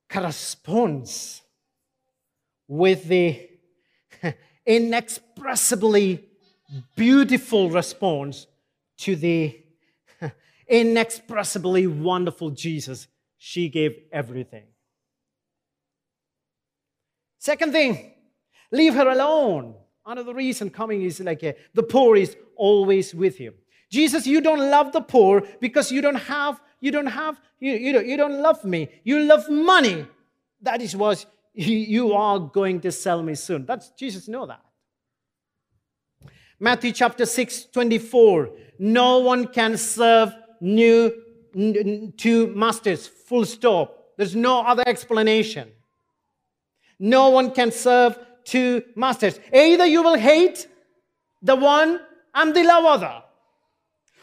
[0.10, 1.42] corresponds
[2.68, 3.50] with the
[4.66, 6.26] inexpressibly
[6.96, 8.48] beautiful response
[8.98, 9.60] to the
[10.68, 13.08] inexpressibly wonderful Jesus.
[13.38, 14.66] She gave everything.
[17.40, 18.14] Second thing,
[18.72, 19.76] leave her alone.
[20.06, 23.54] Another reason coming is like a, the poor is always with you.
[23.90, 27.94] Jesus, you don't love the poor because you don't have, you don't have, you, you,
[27.94, 28.90] don't, you don't love me.
[29.04, 30.06] You love money.
[30.62, 33.66] That is what you are going to sell me soon.
[33.66, 34.62] That's Jesus know that.
[36.60, 38.50] Matthew chapter 6, 24.
[38.80, 41.12] No one can serve new
[42.18, 43.08] two masters.
[43.08, 44.14] Full stop.
[44.18, 45.70] There's no other explanation.
[47.00, 49.40] No one can serve two masters.
[49.54, 50.68] Either you will hate
[51.42, 52.00] the one
[52.34, 53.24] and the other,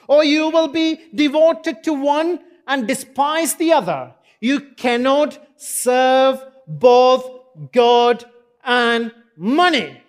[0.08, 4.14] or you will be devoted to one and despise the other.
[4.40, 7.24] You cannot serve both
[7.72, 8.24] God
[8.64, 10.02] and money.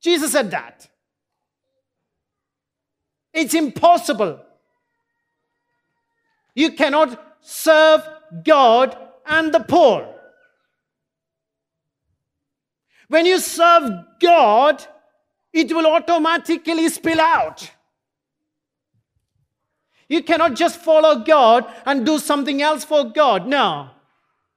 [0.00, 0.89] Jesus said that.
[3.32, 4.40] It's impossible.
[6.54, 8.02] You cannot serve
[8.44, 10.06] God and the poor.
[13.08, 13.90] When you serve
[14.20, 14.84] God,
[15.52, 17.70] it will automatically spill out.
[20.08, 23.46] You cannot just follow God and do something else for God.
[23.46, 23.90] No.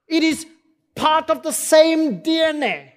[0.08, 0.46] It is
[0.94, 2.90] part of the same DNA.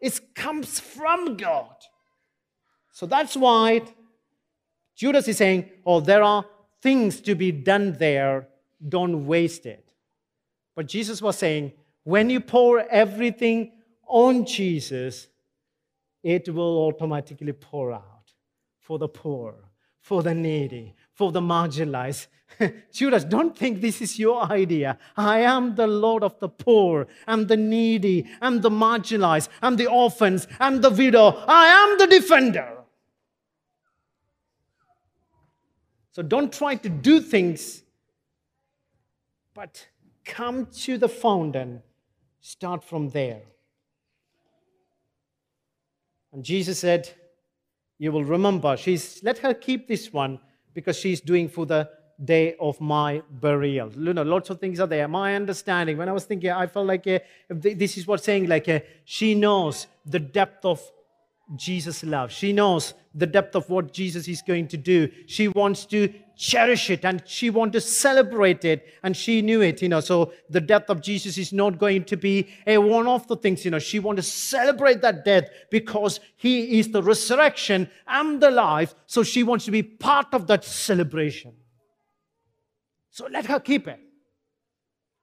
[0.00, 1.74] It comes from God.
[3.02, 3.82] So that's why
[4.94, 6.44] Judas is saying, Oh, there are
[6.80, 8.46] things to be done there.
[8.88, 9.88] Don't waste it.
[10.76, 11.72] But Jesus was saying,
[12.04, 13.72] when you pour everything
[14.06, 15.26] on Jesus,
[16.22, 18.34] it will automatically pour out
[18.78, 19.56] for the poor,
[20.00, 22.28] for the needy, for the marginalized.
[22.92, 24.96] Judas, don't think this is your idea.
[25.16, 29.88] I am the Lord of the poor, and the needy, and the marginalized, and the
[29.88, 31.42] orphans, and the widow.
[31.48, 32.78] I am the defender.
[36.12, 37.82] So don't try to do things,
[39.54, 39.86] but
[40.24, 41.82] come to the fountain.
[42.40, 43.40] Start from there.
[46.32, 47.10] And Jesus said,
[47.98, 48.76] You will remember.
[48.76, 50.38] She's let her keep this one
[50.74, 51.88] because she's doing for the
[52.22, 53.90] day of my burial.
[53.92, 55.08] You know, lots of things are there.
[55.08, 58.68] My understanding, when I was thinking, I felt like uh, this is what saying, like
[58.68, 60.80] uh, she knows the depth of
[61.56, 62.32] Jesus' love.
[62.32, 65.08] She knows the depth of what Jesus is going to do.
[65.26, 68.86] She wants to cherish it and she wants to celebrate it.
[69.02, 70.00] And she knew it, you know.
[70.00, 73.64] So the death of Jesus is not going to be a one of the things,
[73.64, 73.78] you know.
[73.78, 78.94] She wants to celebrate that death because he is the resurrection and the life.
[79.06, 81.52] So she wants to be part of that celebration.
[83.10, 84.00] So let her keep it.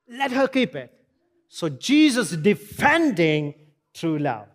[0.08, 0.94] Let her keep it.
[1.48, 3.56] So Jesus defending
[3.94, 4.48] true love.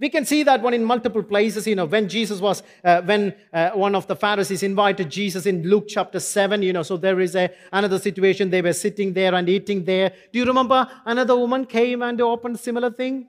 [0.00, 1.66] We can see that one in multiple places.
[1.66, 5.64] You know, when Jesus was, uh, when uh, one of the Pharisees invited Jesus in
[5.64, 8.50] Luke chapter 7, you know, so there is a, another situation.
[8.50, 10.12] They were sitting there and eating there.
[10.32, 13.28] Do you remember another woman came and opened similar thing?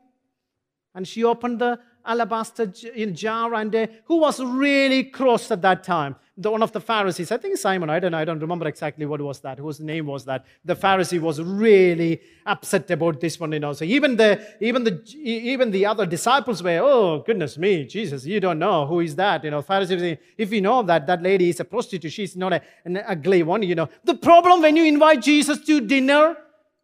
[0.93, 6.15] And she opened the alabaster jar and uh, who was really cross at that time
[6.41, 9.21] the, one of the pharisees i think simon i don't i don't remember exactly what
[9.21, 10.45] was that whose name was that.
[10.65, 13.73] The pharisee was really upset about this one you know.
[13.73, 18.39] So even the even the even the other disciples were oh goodness me jesus you
[18.39, 19.61] don't know who is that you know.
[19.61, 23.43] Pharisees if you know that that lady is a prostitute she's not a, an ugly
[23.43, 23.89] one you know.
[24.03, 26.37] The problem when you invite jesus to dinner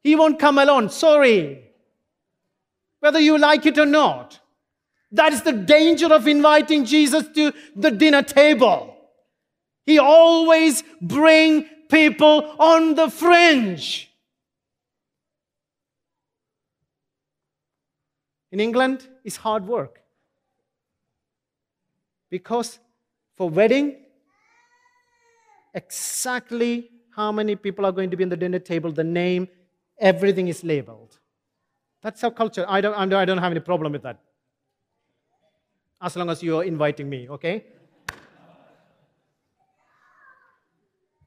[0.04, 0.90] he won't come alone.
[0.90, 1.64] Sorry.
[3.00, 4.40] Whether you like it or not
[5.12, 8.95] that is the danger of inviting Jesus to the dinner table.
[9.86, 14.12] He always bring people on the fringe.
[18.52, 20.02] In England, it's hard work.
[22.30, 22.80] Because
[23.36, 23.98] for wedding,
[25.74, 29.48] exactly how many people are going to be in the dinner table, the name,
[30.00, 31.20] everything is labeled.
[32.02, 32.66] That's our culture.
[32.68, 34.20] I don't, I don't have any problem with that
[36.02, 37.66] as long as you're inviting me, okay?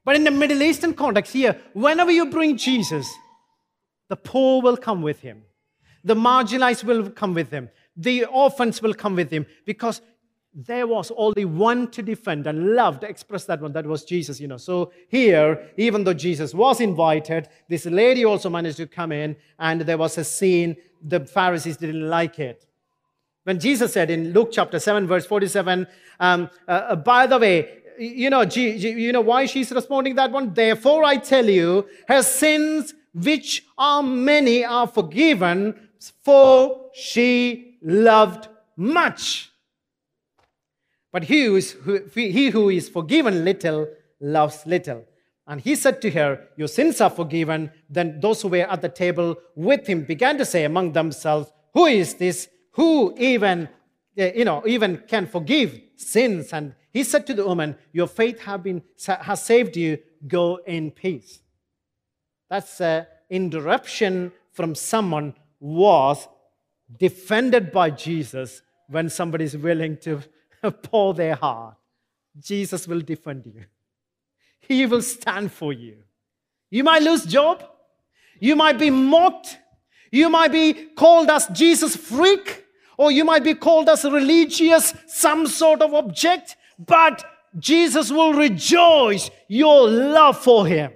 [0.09, 3.07] But in the Middle Eastern context here, whenever you bring Jesus,
[4.07, 5.43] the poor will come with him.
[6.03, 7.69] The marginalized will come with him.
[7.95, 10.01] The orphans will come with him because
[10.51, 13.71] there was only one to defend and love to express that one.
[13.73, 14.57] That was Jesus, you know.
[14.57, 19.81] So here, even though Jesus was invited, this lady also managed to come in, and
[19.81, 20.75] there was a scene.
[21.03, 22.65] The Pharisees didn't like it.
[23.43, 25.87] When Jesus said in Luke chapter 7, verse 47,
[26.19, 30.53] um, uh, uh, by the way, you know, you know why she's responding that one?
[30.53, 35.89] Therefore, I tell you, her sins, which are many, are forgiven,
[36.23, 38.47] for she loved
[38.77, 39.51] much.
[41.11, 43.87] But he who, is, who, he who is forgiven little
[44.21, 45.05] loves little.
[45.47, 47.71] And he said to her, Your sins are forgiven.
[47.89, 51.87] Then those who were at the table with him began to say among themselves, Who
[51.87, 53.67] is this who even,
[54.15, 56.53] eh, you know, even can forgive sins?
[56.53, 59.99] And he said to the woman, Your faith have been, has saved you.
[60.27, 61.39] Go in peace.
[62.49, 66.27] That's an interruption from someone was
[66.97, 70.21] defended by Jesus when somebody is willing to
[70.83, 71.75] pour their heart.
[72.39, 73.65] Jesus will defend you.
[74.59, 75.97] He will stand for you.
[76.69, 77.63] You might lose job.
[78.39, 79.57] You might be mocked.
[80.11, 82.65] You might be called as Jesus freak,
[82.97, 87.23] or you might be called as religious, some sort of object, but
[87.57, 90.93] Jesus will rejoice your love for him.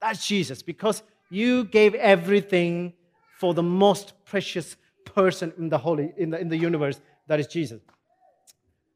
[0.00, 2.92] That's Jesus, because you gave everything
[3.38, 7.46] for the most precious person in the holy in the, in the universe that is
[7.46, 7.80] jesus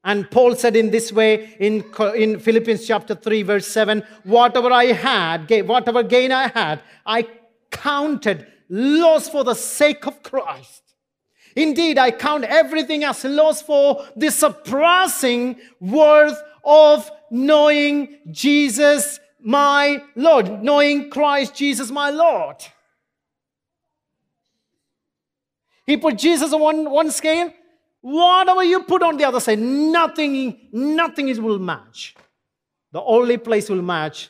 [0.05, 1.85] and paul said in this way in,
[2.15, 7.27] in philippians chapter 3 verse 7 whatever i had gave whatever gain i had i
[7.71, 10.92] counted loss for the sake of christ
[11.57, 20.63] indeed i count everything as loss for the surpassing worth of knowing jesus my lord
[20.63, 22.57] knowing christ jesus my lord
[25.87, 27.53] He put Jesus on one, one scale.
[28.01, 32.15] Whatever you put on the other side, nothing, nothing is will match.
[32.91, 34.29] The only place will match,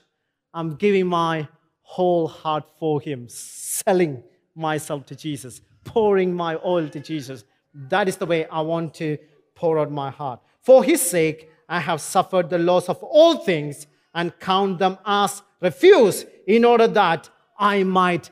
[0.53, 1.49] I'm giving my
[1.81, 4.23] whole heart for him, selling
[4.55, 7.45] myself to Jesus, pouring my oil to Jesus.
[7.75, 9.19] That is the way I want to
[9.55, 10.41] pour out my heart.
[10.61, 15.43] For his sake, I have suffered the loss of all things and count them as
[15.61, 18.31] refuse in order that I might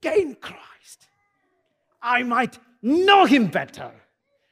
[0.00, 1.06] gain Christ.
[2.02, 3.92] I might know him better.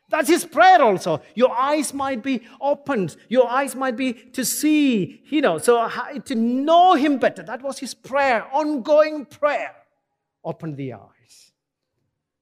[0.08, 1.20] That's his prayer also.
[1.34, 3.16] Your eyes might be opened.
[3.28, 5.90] Your eyes might be to see, you know, so
[6.24, 7.42] to know him better.
[7.42, 9.74] That was his prayer, ongoing prayer.
[10.44, 11.15] Open the eyes.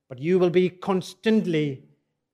[0.09, 1.83] But you will be constantly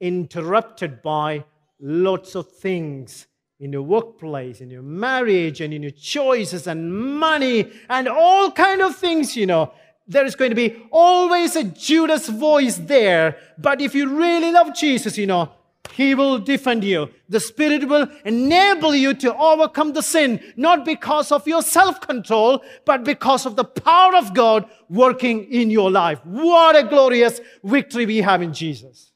[0.00, 1.44] interrupted by
[1.80, 3.26] lots of things
[3.58, 8.80] in your workplace, in your marriage, and in your choices and money and all kind
[8.80, 9.72] of things, you know
[10.10, 13.36] there is going to be always a Judas voice there.
[13.56, 15.52] But if you really love Jesus, you know,
[15.92, 17.10] he will defend you.
[17.28, 22.62] The Spirit will enable you to overcome the sin, not because of your self control,
[22.84, 26.20] but because of the power of God working in your life.
[26.24, 29.12] What a glorious victory we have in Jesus.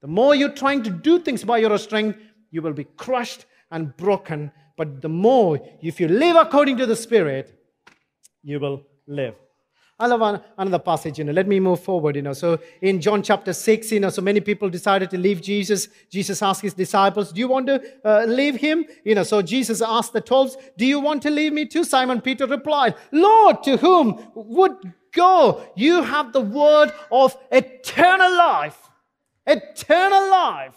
[0.00, 2.18] The more you're trying to do things by your strength,
[2.50, 4.52] you will be crushed and broken.
[4.76, 7.52] But the more, if you live according to the Spirit,
[8.42, 9.34] you will live.
[10.00, 11.32] I love another passage, you know.
[11.32, 12.32] Let me move forward, you know.
[12.32, 15.88] So in John chapter 6, you know, so many people decided to leave Jesus.
[16.08, 18.84] Jesus asked his disciples, Do you want to uh, leave him?
[19.04, 21.82] You know, so Jesus asked the 12, Do you want to leave me too?
[21.82, 25.64] Simon Peter replied, Lord, to whom would go?
[25.74, 28.78] You have the word of eternal life.
[29.48, 30.76] Eternal life.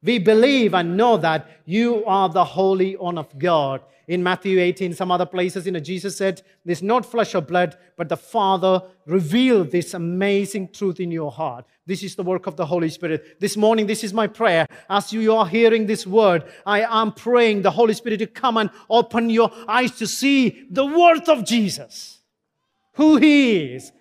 [0.00, 4.94] We believe and know that you are the Holy One of God in Matthew 18,
[4.94, 8.82] some other places, you know, Jesus said, There's not flesh or blood, but the Father
[9.06, 11.66] revealed this amazing truth in your heart.
[11.86, 13.40] This is the work of the Holy Spirit.
[13.40, 14.66] This morning, this is my prayer.
[14.88, 18.70] As you are hearing this word, I am praying the Holy Spirit to come and
[18.90, 22.20] open your eyes to see the worth of Jesus,
[22.94, 23.92] who He is.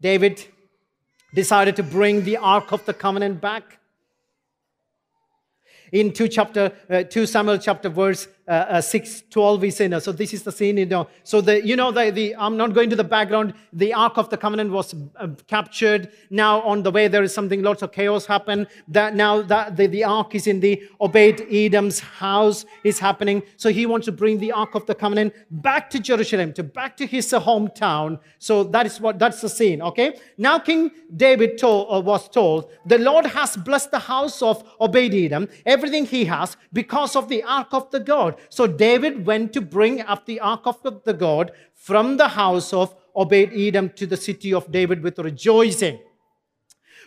[0.00, 0.46] David
[1.34, 3.78] decided to bring the Ark of the Covenant back
[5.94, 9.98] in 2 chapter uh, 2 samuel chapter verse uh, uh, 6 12 we say no
[9.98, 11.08] so this is the scene you know.
[11.22, 13.54] So the you know the, the i'm not going to the background.
[13.72, 16.12] The ark of the covenant was uh, captured.
[16.30, 18.66] Now on the way there is something lots of chaos happen.
[18.88, 23.42] That now that the, the ark is in the obed edom's house is happening.
[23.56, 26.96] So he wants to bring the ark of the covenant back to jerusalem to back
[26.98, 28.18] to his uh, hometown.
[28.38, 30.18] So that is what that's the scene okay?
[30.36, 35.14] Now king david told, uh, was told the lord has blessed the house of obed
[35.14, 35.48] edom.
[35.64, 40.00] Everything he has because of the ark of the god so David went to bring
[40.02, 44.52] up the ark of the God from the house of Obed Edom to the city
[44.52, 46.00] of David with rejoicing.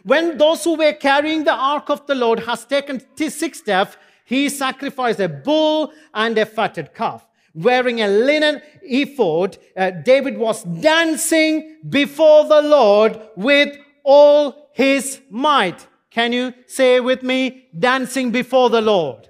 [0.03, 4.49] When those who were carrying the ark of the Lord has taken six steps, he
[4.49, 7.25] sacrificed a bull and a fatted calf.
[7.53, 15.87] Wearing a linen ephod, uh, David was dancing before the Lord with all his might.
[16.11, 19.27] Can you say with me, dancing before the Lord?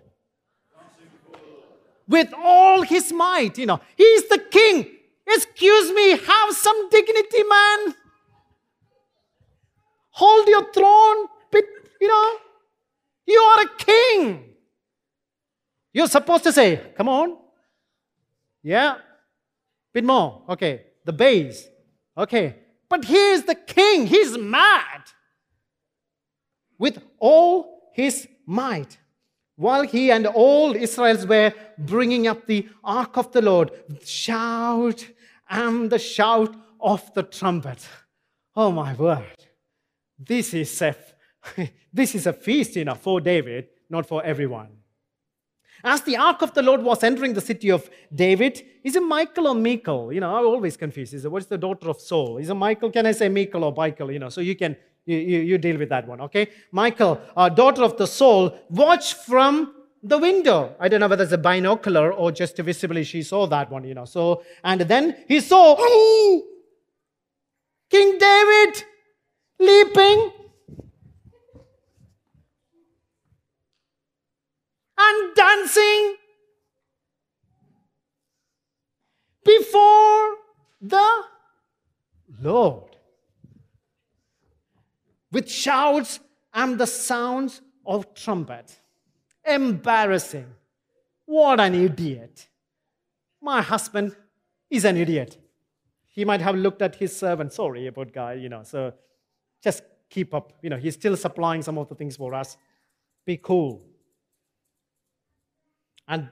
[2.07, 4.87] With all his might, you know, he's the king.
[5.27, 7.95] Excuse me, have some dignity, man.
[10.11, 11.27] Hold your throne,
[11.99, 12.31] you know.
[13.27, 14.53] You are a king.
[15.93, 17.37] You're supposed to say, come on.
[18.63, 18.95] Yeah.
[19.93, 20.43] Bit more.
[20.49, 20.83] Okay.
[21.03, 21.67] The bass.
[22.17, 22.55] Okay.
[22.87, 24.07] But he is the king.
[24.07, 25.01] He's mad.
[26.77, 28.97] With all his might.
[29.57, 33.71] While he and all Israels were bringing up the ark of the Lord,
[34.05, 35.05] shout
[35.49, 37.87] and the shout of the trumpet.
[38.55, 39.25] Oh my word.
[40.19, 40.95] This is a,
[41.93, 44.69] this is a feast, you know, for David, not for everyone.
[45.83, 49.47] As the ark of the Lord was entering the city of David, is it Michael
[49.47, 50.13] or Michael?
[50.13, 51.15] You know, I'm always confused.
[51.15, 52.37] Is it what's the daughter of Saul?
[52.37, 52.91] Is it Michael?
[52.91, 54.11] Can I say Michael or Michael?
[54.11, 54.75] You know, so you can
[55.07, 56.49] you, you, you deal with that one, okay?
[56.71, 60.75] Michael, uh, daughter of the Saul, watch from the window.
[60.79, 63.93] I don't know whether it's a binocular or just visibly she saw that one, you
[63.93, 64.05] know.
[64.05, 65.75] So, and then he saw
[67.89, 68.83] King David
[69.59, 70.31] leaping
[74.97, 76.15] and dancing
[79.45, 80.35] before
[80.81, 81.23] the
[82.41, 82.96] Lord
[85.31, 86.19] with shouts
[86.53, 88.79] and the sounds of trumpet.
[89.45, 90.47] Embarrassing.
[91.25, 92.47] What an idiot.
[93.41, 94.15] My husband
[94.69, 95.37] is an idiot.
[96.05, 98.93] He might have looked at his servant, sorry about guy, you know, so
[99.63, 100.53] just keep up.
[100.61, 102.57] You know, he's still supplying some of the things for us.
[103.25, 103.83] Be cool.
[106.07, 106.29] And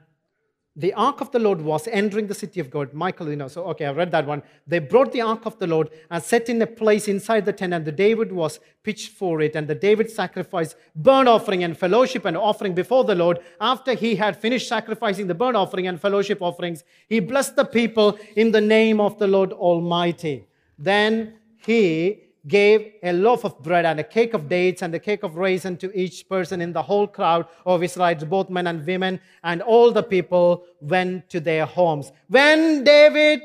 [0.78, 2.94] the ark of the Lord was entering the city of God.
[2.94, 4.44] Michael, you know, so okay, I read that one.
[4.68, 7.74] They brought the ark of the Lord and set in a place inside the tent,
[7.74, 9.56] and the David was pitched for it.
[9.56, 13.40] And the David sacrificed burnt offering and fellowship and offering before the Lord.
[13.62, 18.20] After he had finished sacrificing the burnt offering and fellowship offerings, he blessed the people
[18.36, 20.46] in the name of the Lord Almighty.
[20.78, 25.24] Then he gave a loaf of bread and a cake of dates and a cake
[25.24, 29.20] of raisin to each person in the whole crowd of Israelites, both men and women,
[29.44, 32.12] and all the people went to their homes.
[32.28, 33.42] When David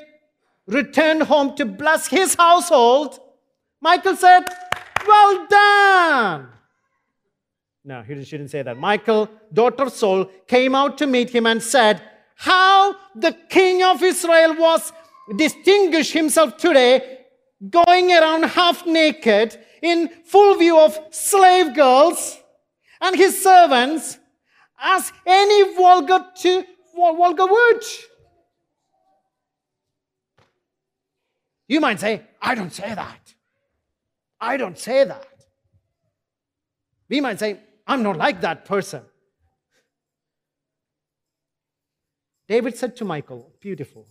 [0.66, 3.18] returned home to bless his household,
[3.80, 4.44] Michael said,
[5.06, 6.48] Well done.
[7.82, 8.76] No, he didn't say that.
[8.76, 12.02] Michael, daughter of Saul, came out to meet him and said,
[12.34, 14.92] How the king of Israel was
[15.36, 17.19] distinguished himself today
[17.68, 22.38] going around half naked in full view of slave girls
[23.00, 24.18] and his servants
[24.80, 27.82] as any vulgar, to, vulgar word.
[31.68, 33.34] You might say, I don't say that.
[34.40, 35.26] I don't say that.
[37.08, 39.02] We might say, I'm not like that person.
[42.48, 44.08] David said to Michael, Beautiful.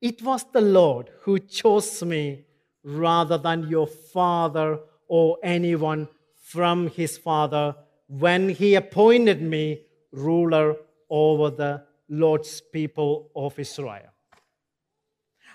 [0.00, 2.44] It was the Lord who chose me
[2.82, 6.08] rather than your father or anyone
[6.42, 7.74] from his father
[8.06, 9.80] when he appointed me
[10.12, 10.76] ruler
[11.08, 14.10] over the Lord's people of Israel.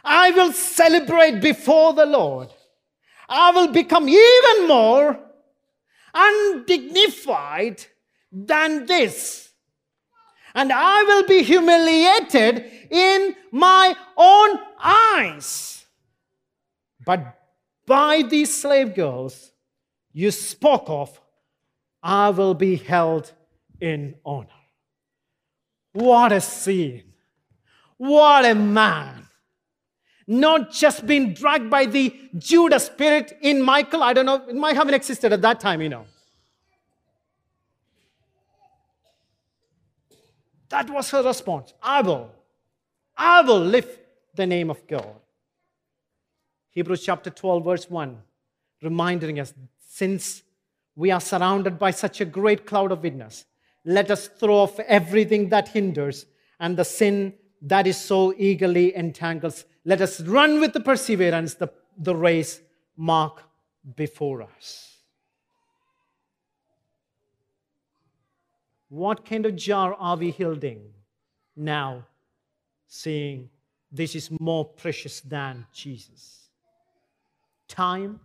[0.04, 2.50] I will celebrate before the Lord.
[3.28, 5.20] I will become even more
[6.14, 7.86] undignified
[8.32, 9.49] than this
[10.60, 15.86] and I will be humiliated in my own eyes.
[17.06, 17.40] But
[17.86, 19.54] by these slave girls
[20.12, 21.18] you spoke of,
[22.04, 23.32] I will be held
[23.80, 24.62] in honor.
[25.94, 27.14] What a scene!
[27.96, 29.28] What a man!
[30.28, 34.76] Not just being dragged by the Judah spirit in Michael, I don't know, it might
[34.76, 36.06] have existed at that time, you know.
[40.70, 41.74] That was her response.
[41.82, 42.30] I will.
[43.18, 44.00] I will lift
[44.36, 45.16] the name of God.
[46.72, 48.18] Hebrews chapter 12, verse 1,
[48.84, 49.54] reminding us
[49.88, 50.44] since
[50.96, 53.46] we are surrounded by such a great cloud of witness,
[53.86, 56.26] let us throw off everything that hinders
[56.60, 59.66] and the sin that is so eagerly entangles.
[59.84, 62.62] Let us run with the perseverance the, the race
[62.96, 63.44] mark
[63.96, 64.99] before us.
[68.90, 70.82] What kind of jar are we holding
[71.56, 72.06] now,
[72.88, 73.50] saying,
[73.92, 76.50] this is more precious than Jesus.
[77.68, 78.20] Time,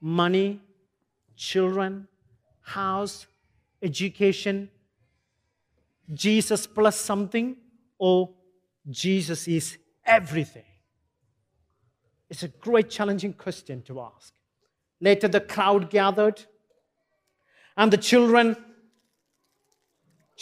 [0.00, 0.60] money,
[1.36, 2.06] children,
[2.60, 3.26] house,
[3.82, 4.70] education,
[6.12, 7.56] Jesus plus something,
[7.98, 8.30] or
[8.88, 10.64] Jesus is everything?
[12.30, 14.32] It's a great challenging question to ask.
[15.00, 16.44] Later, the crowd gathered,
[17.76, 18.56] and the children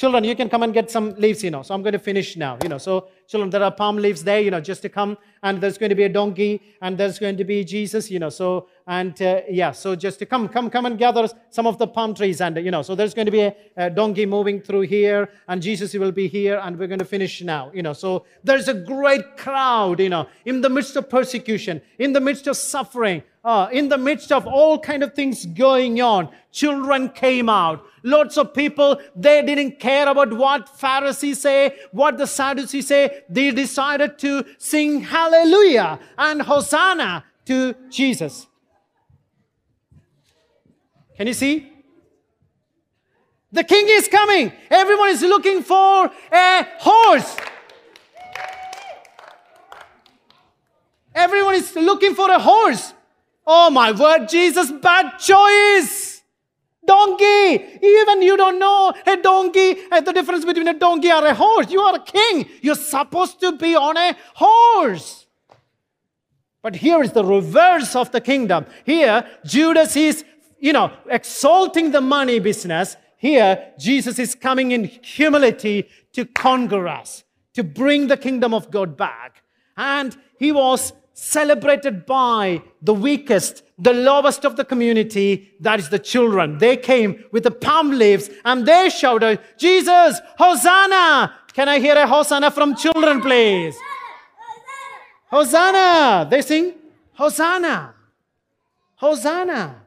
[0.01, 1.61] Children, you can come and get some leaves, you know.
[1.61, 2.79] So I'm going to finish now, you know.
[2.79, 5.19] So, children, there are palm leaves there, you know, just to come.
[5.43, 8.31] And there's going to be a donkey, and there's going to be Jesus, you know.
[8.31, 11.87] So, and uh, yeah, so just to come, come, come and gather some of the
[11.87, 12.41] palm trees.
[12.41, 15.61] And, you know, so there's going to be a, a donkey moving through here, and
[15.61, 17.93] Jesus will be here, and we're going to finish now, you know.
[17.93, 22.47] So there's a great crowd, you know, in the midst of persecution, in the midst
[22.47, 27.49] of suffering, uh, in the midst of all kind of things going on children came
[27.49, 27.85] out.
[28.03, 33.23] Lots of people they didn't care about what pharisees say what the sadducees say.
[33.29, 38.47] They decided to sing hallelujah and hosanna to jesus.
[41.17, 41.71] Can you see?
[43.53, 44.53] The king is coming.
[44.71, 47.37] Everyone is looking for a horse.
[51.15, 52.95] Everyone is looking for a horse
[53.53, 56.23] Oh my word, Jesus, bad choice.
[56.87, 57.65] Donkey.
[57.83, 61.69] Even you don't know a donkey, and the difference between a donkey and a horse.
[61.69, 62.49] You are a king.
[62.63, 65.27] You're supposed to be on a horse.
[66.63, 68.67] But here is the reverse of the kingdom.
[68.85, 70.25] Here, Judas is,
[70.61, 72.97] you know, exalting the money business.
[73.17, 77.25] Here, Jesus is coming in humility to conquer us,
[77.55, 79.43] to bring the kingdom of God back.
[79.77, 85.99] And he was celebrated by the weakest, the lowest of the community, that is the
[85.99, 86.57] children.
[86.57, 91.35] They came with the palm leaves and they shouted, Jesus, Hosanna!
[91.53, 93.77] Can I hear a Hosanna from children, please?
[95.31, 96.27] Hosanna!
[96.31, 96.75] They sing
[97.13, 97.95] Hosanna.
[98.97, 99.83] Hosanna.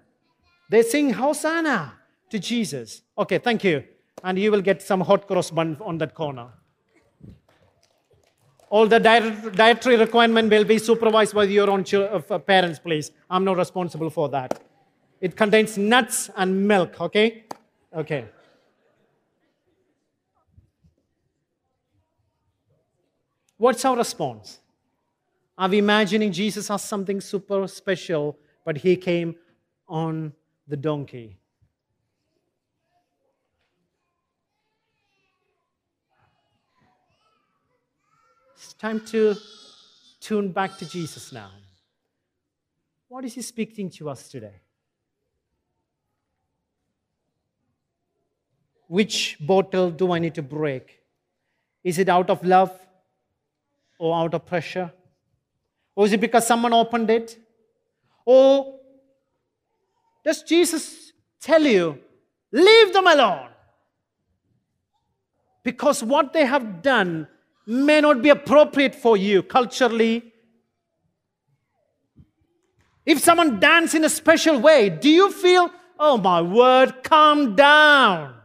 [0.70, 1.94] They sing Hosanna
[2.30, 3.02] to Jesus.
[3.18, 3.84] Okay, thank you.
[4.24, 6.50] And you will get some hot cross bun on that corner.
[8.74, 13.12] All the dietary requirement will be supervised by your own uh, parents, please.
[13.30, 14.64] I'm not responsible for that.
[15.22, 17.44] It contains nuts and milk, okay?
[17.96, 18.26] Okay.
[23.58, 24.60] What's our response?
[25.56, 29.36] Are we imagining Jesus as something super special, but he came
[29.88, 30.34] on
[30.68, 31.38] the donkey?
[38.84, 39.38] Time to
[40.20, 41.52] tune back to Jesus now.
[43.08, 44.56] What is He speaking to us today?
[48.88, 51.00] Which bottle do I need to break?
[51.82, 52.78] Is it out of love
[53.98, 54.92] or out of pressure?
[55.96, 57.40] Or is it because someone opened it?
[58.26, 58.80] Or
[60.26, 62.00] does Jesus tell you,
[62.52, 63.48] leave them alone?
[65.64, 67.30] Because what they have done
[67.66, 70.34] may not be appropriate for you culturally.
[73.06, 78.36] If someone dance in a special way, do you feel, oh my word, calm down?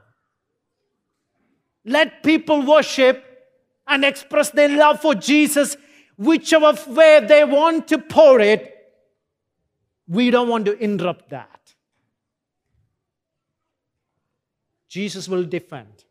[1.84, 3.24] Let people worship
[3.86, 5.76] and express their love for Jesus
[6.16, 8.74] whichever way they want to pour it.
[10.06, 11.74] We don't want to interrupt that.
[14.88, 16.04] Jesus will defend.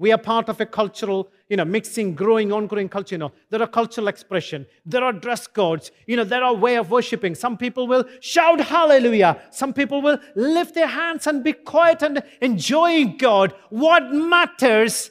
[0.00, 3.16] We are part of a cultural, you know, mixing, growing, ongoing culture.
[3.16, 4.66] You know, there are cultural expression.
[4.86, 5.90] There are dress codes.
[6.06, 7.34] You know, there are way of worshiping.
[7.34, 9.38] Some people will shout hallelujah.
[9.50, 13.52] Some people will lift their hands and be quiet and enjoying God.
[13.68, 15.10] What matters?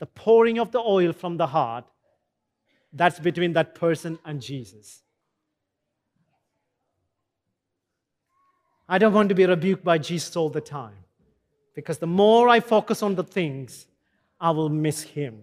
[0.00, 1.84] The pouring of the oil from the heart.
[2.92, 5.02] That's between that person and Jesus.
[8.88, 11.04] I don't want to be rebuked by Jesus all the time.
[11.74, 13.86] Because the more I focus on the things,
[14.40, 15.42] I will miss him.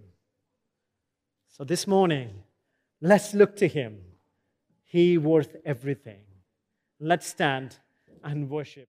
[1.47, 2.43] So this morning,
[3.01, 3.97] let's look to him.
[4.83, 6.21] He worth everything.
[6.99, 7.77] Let's stand
[8.23, 8.85] and worship.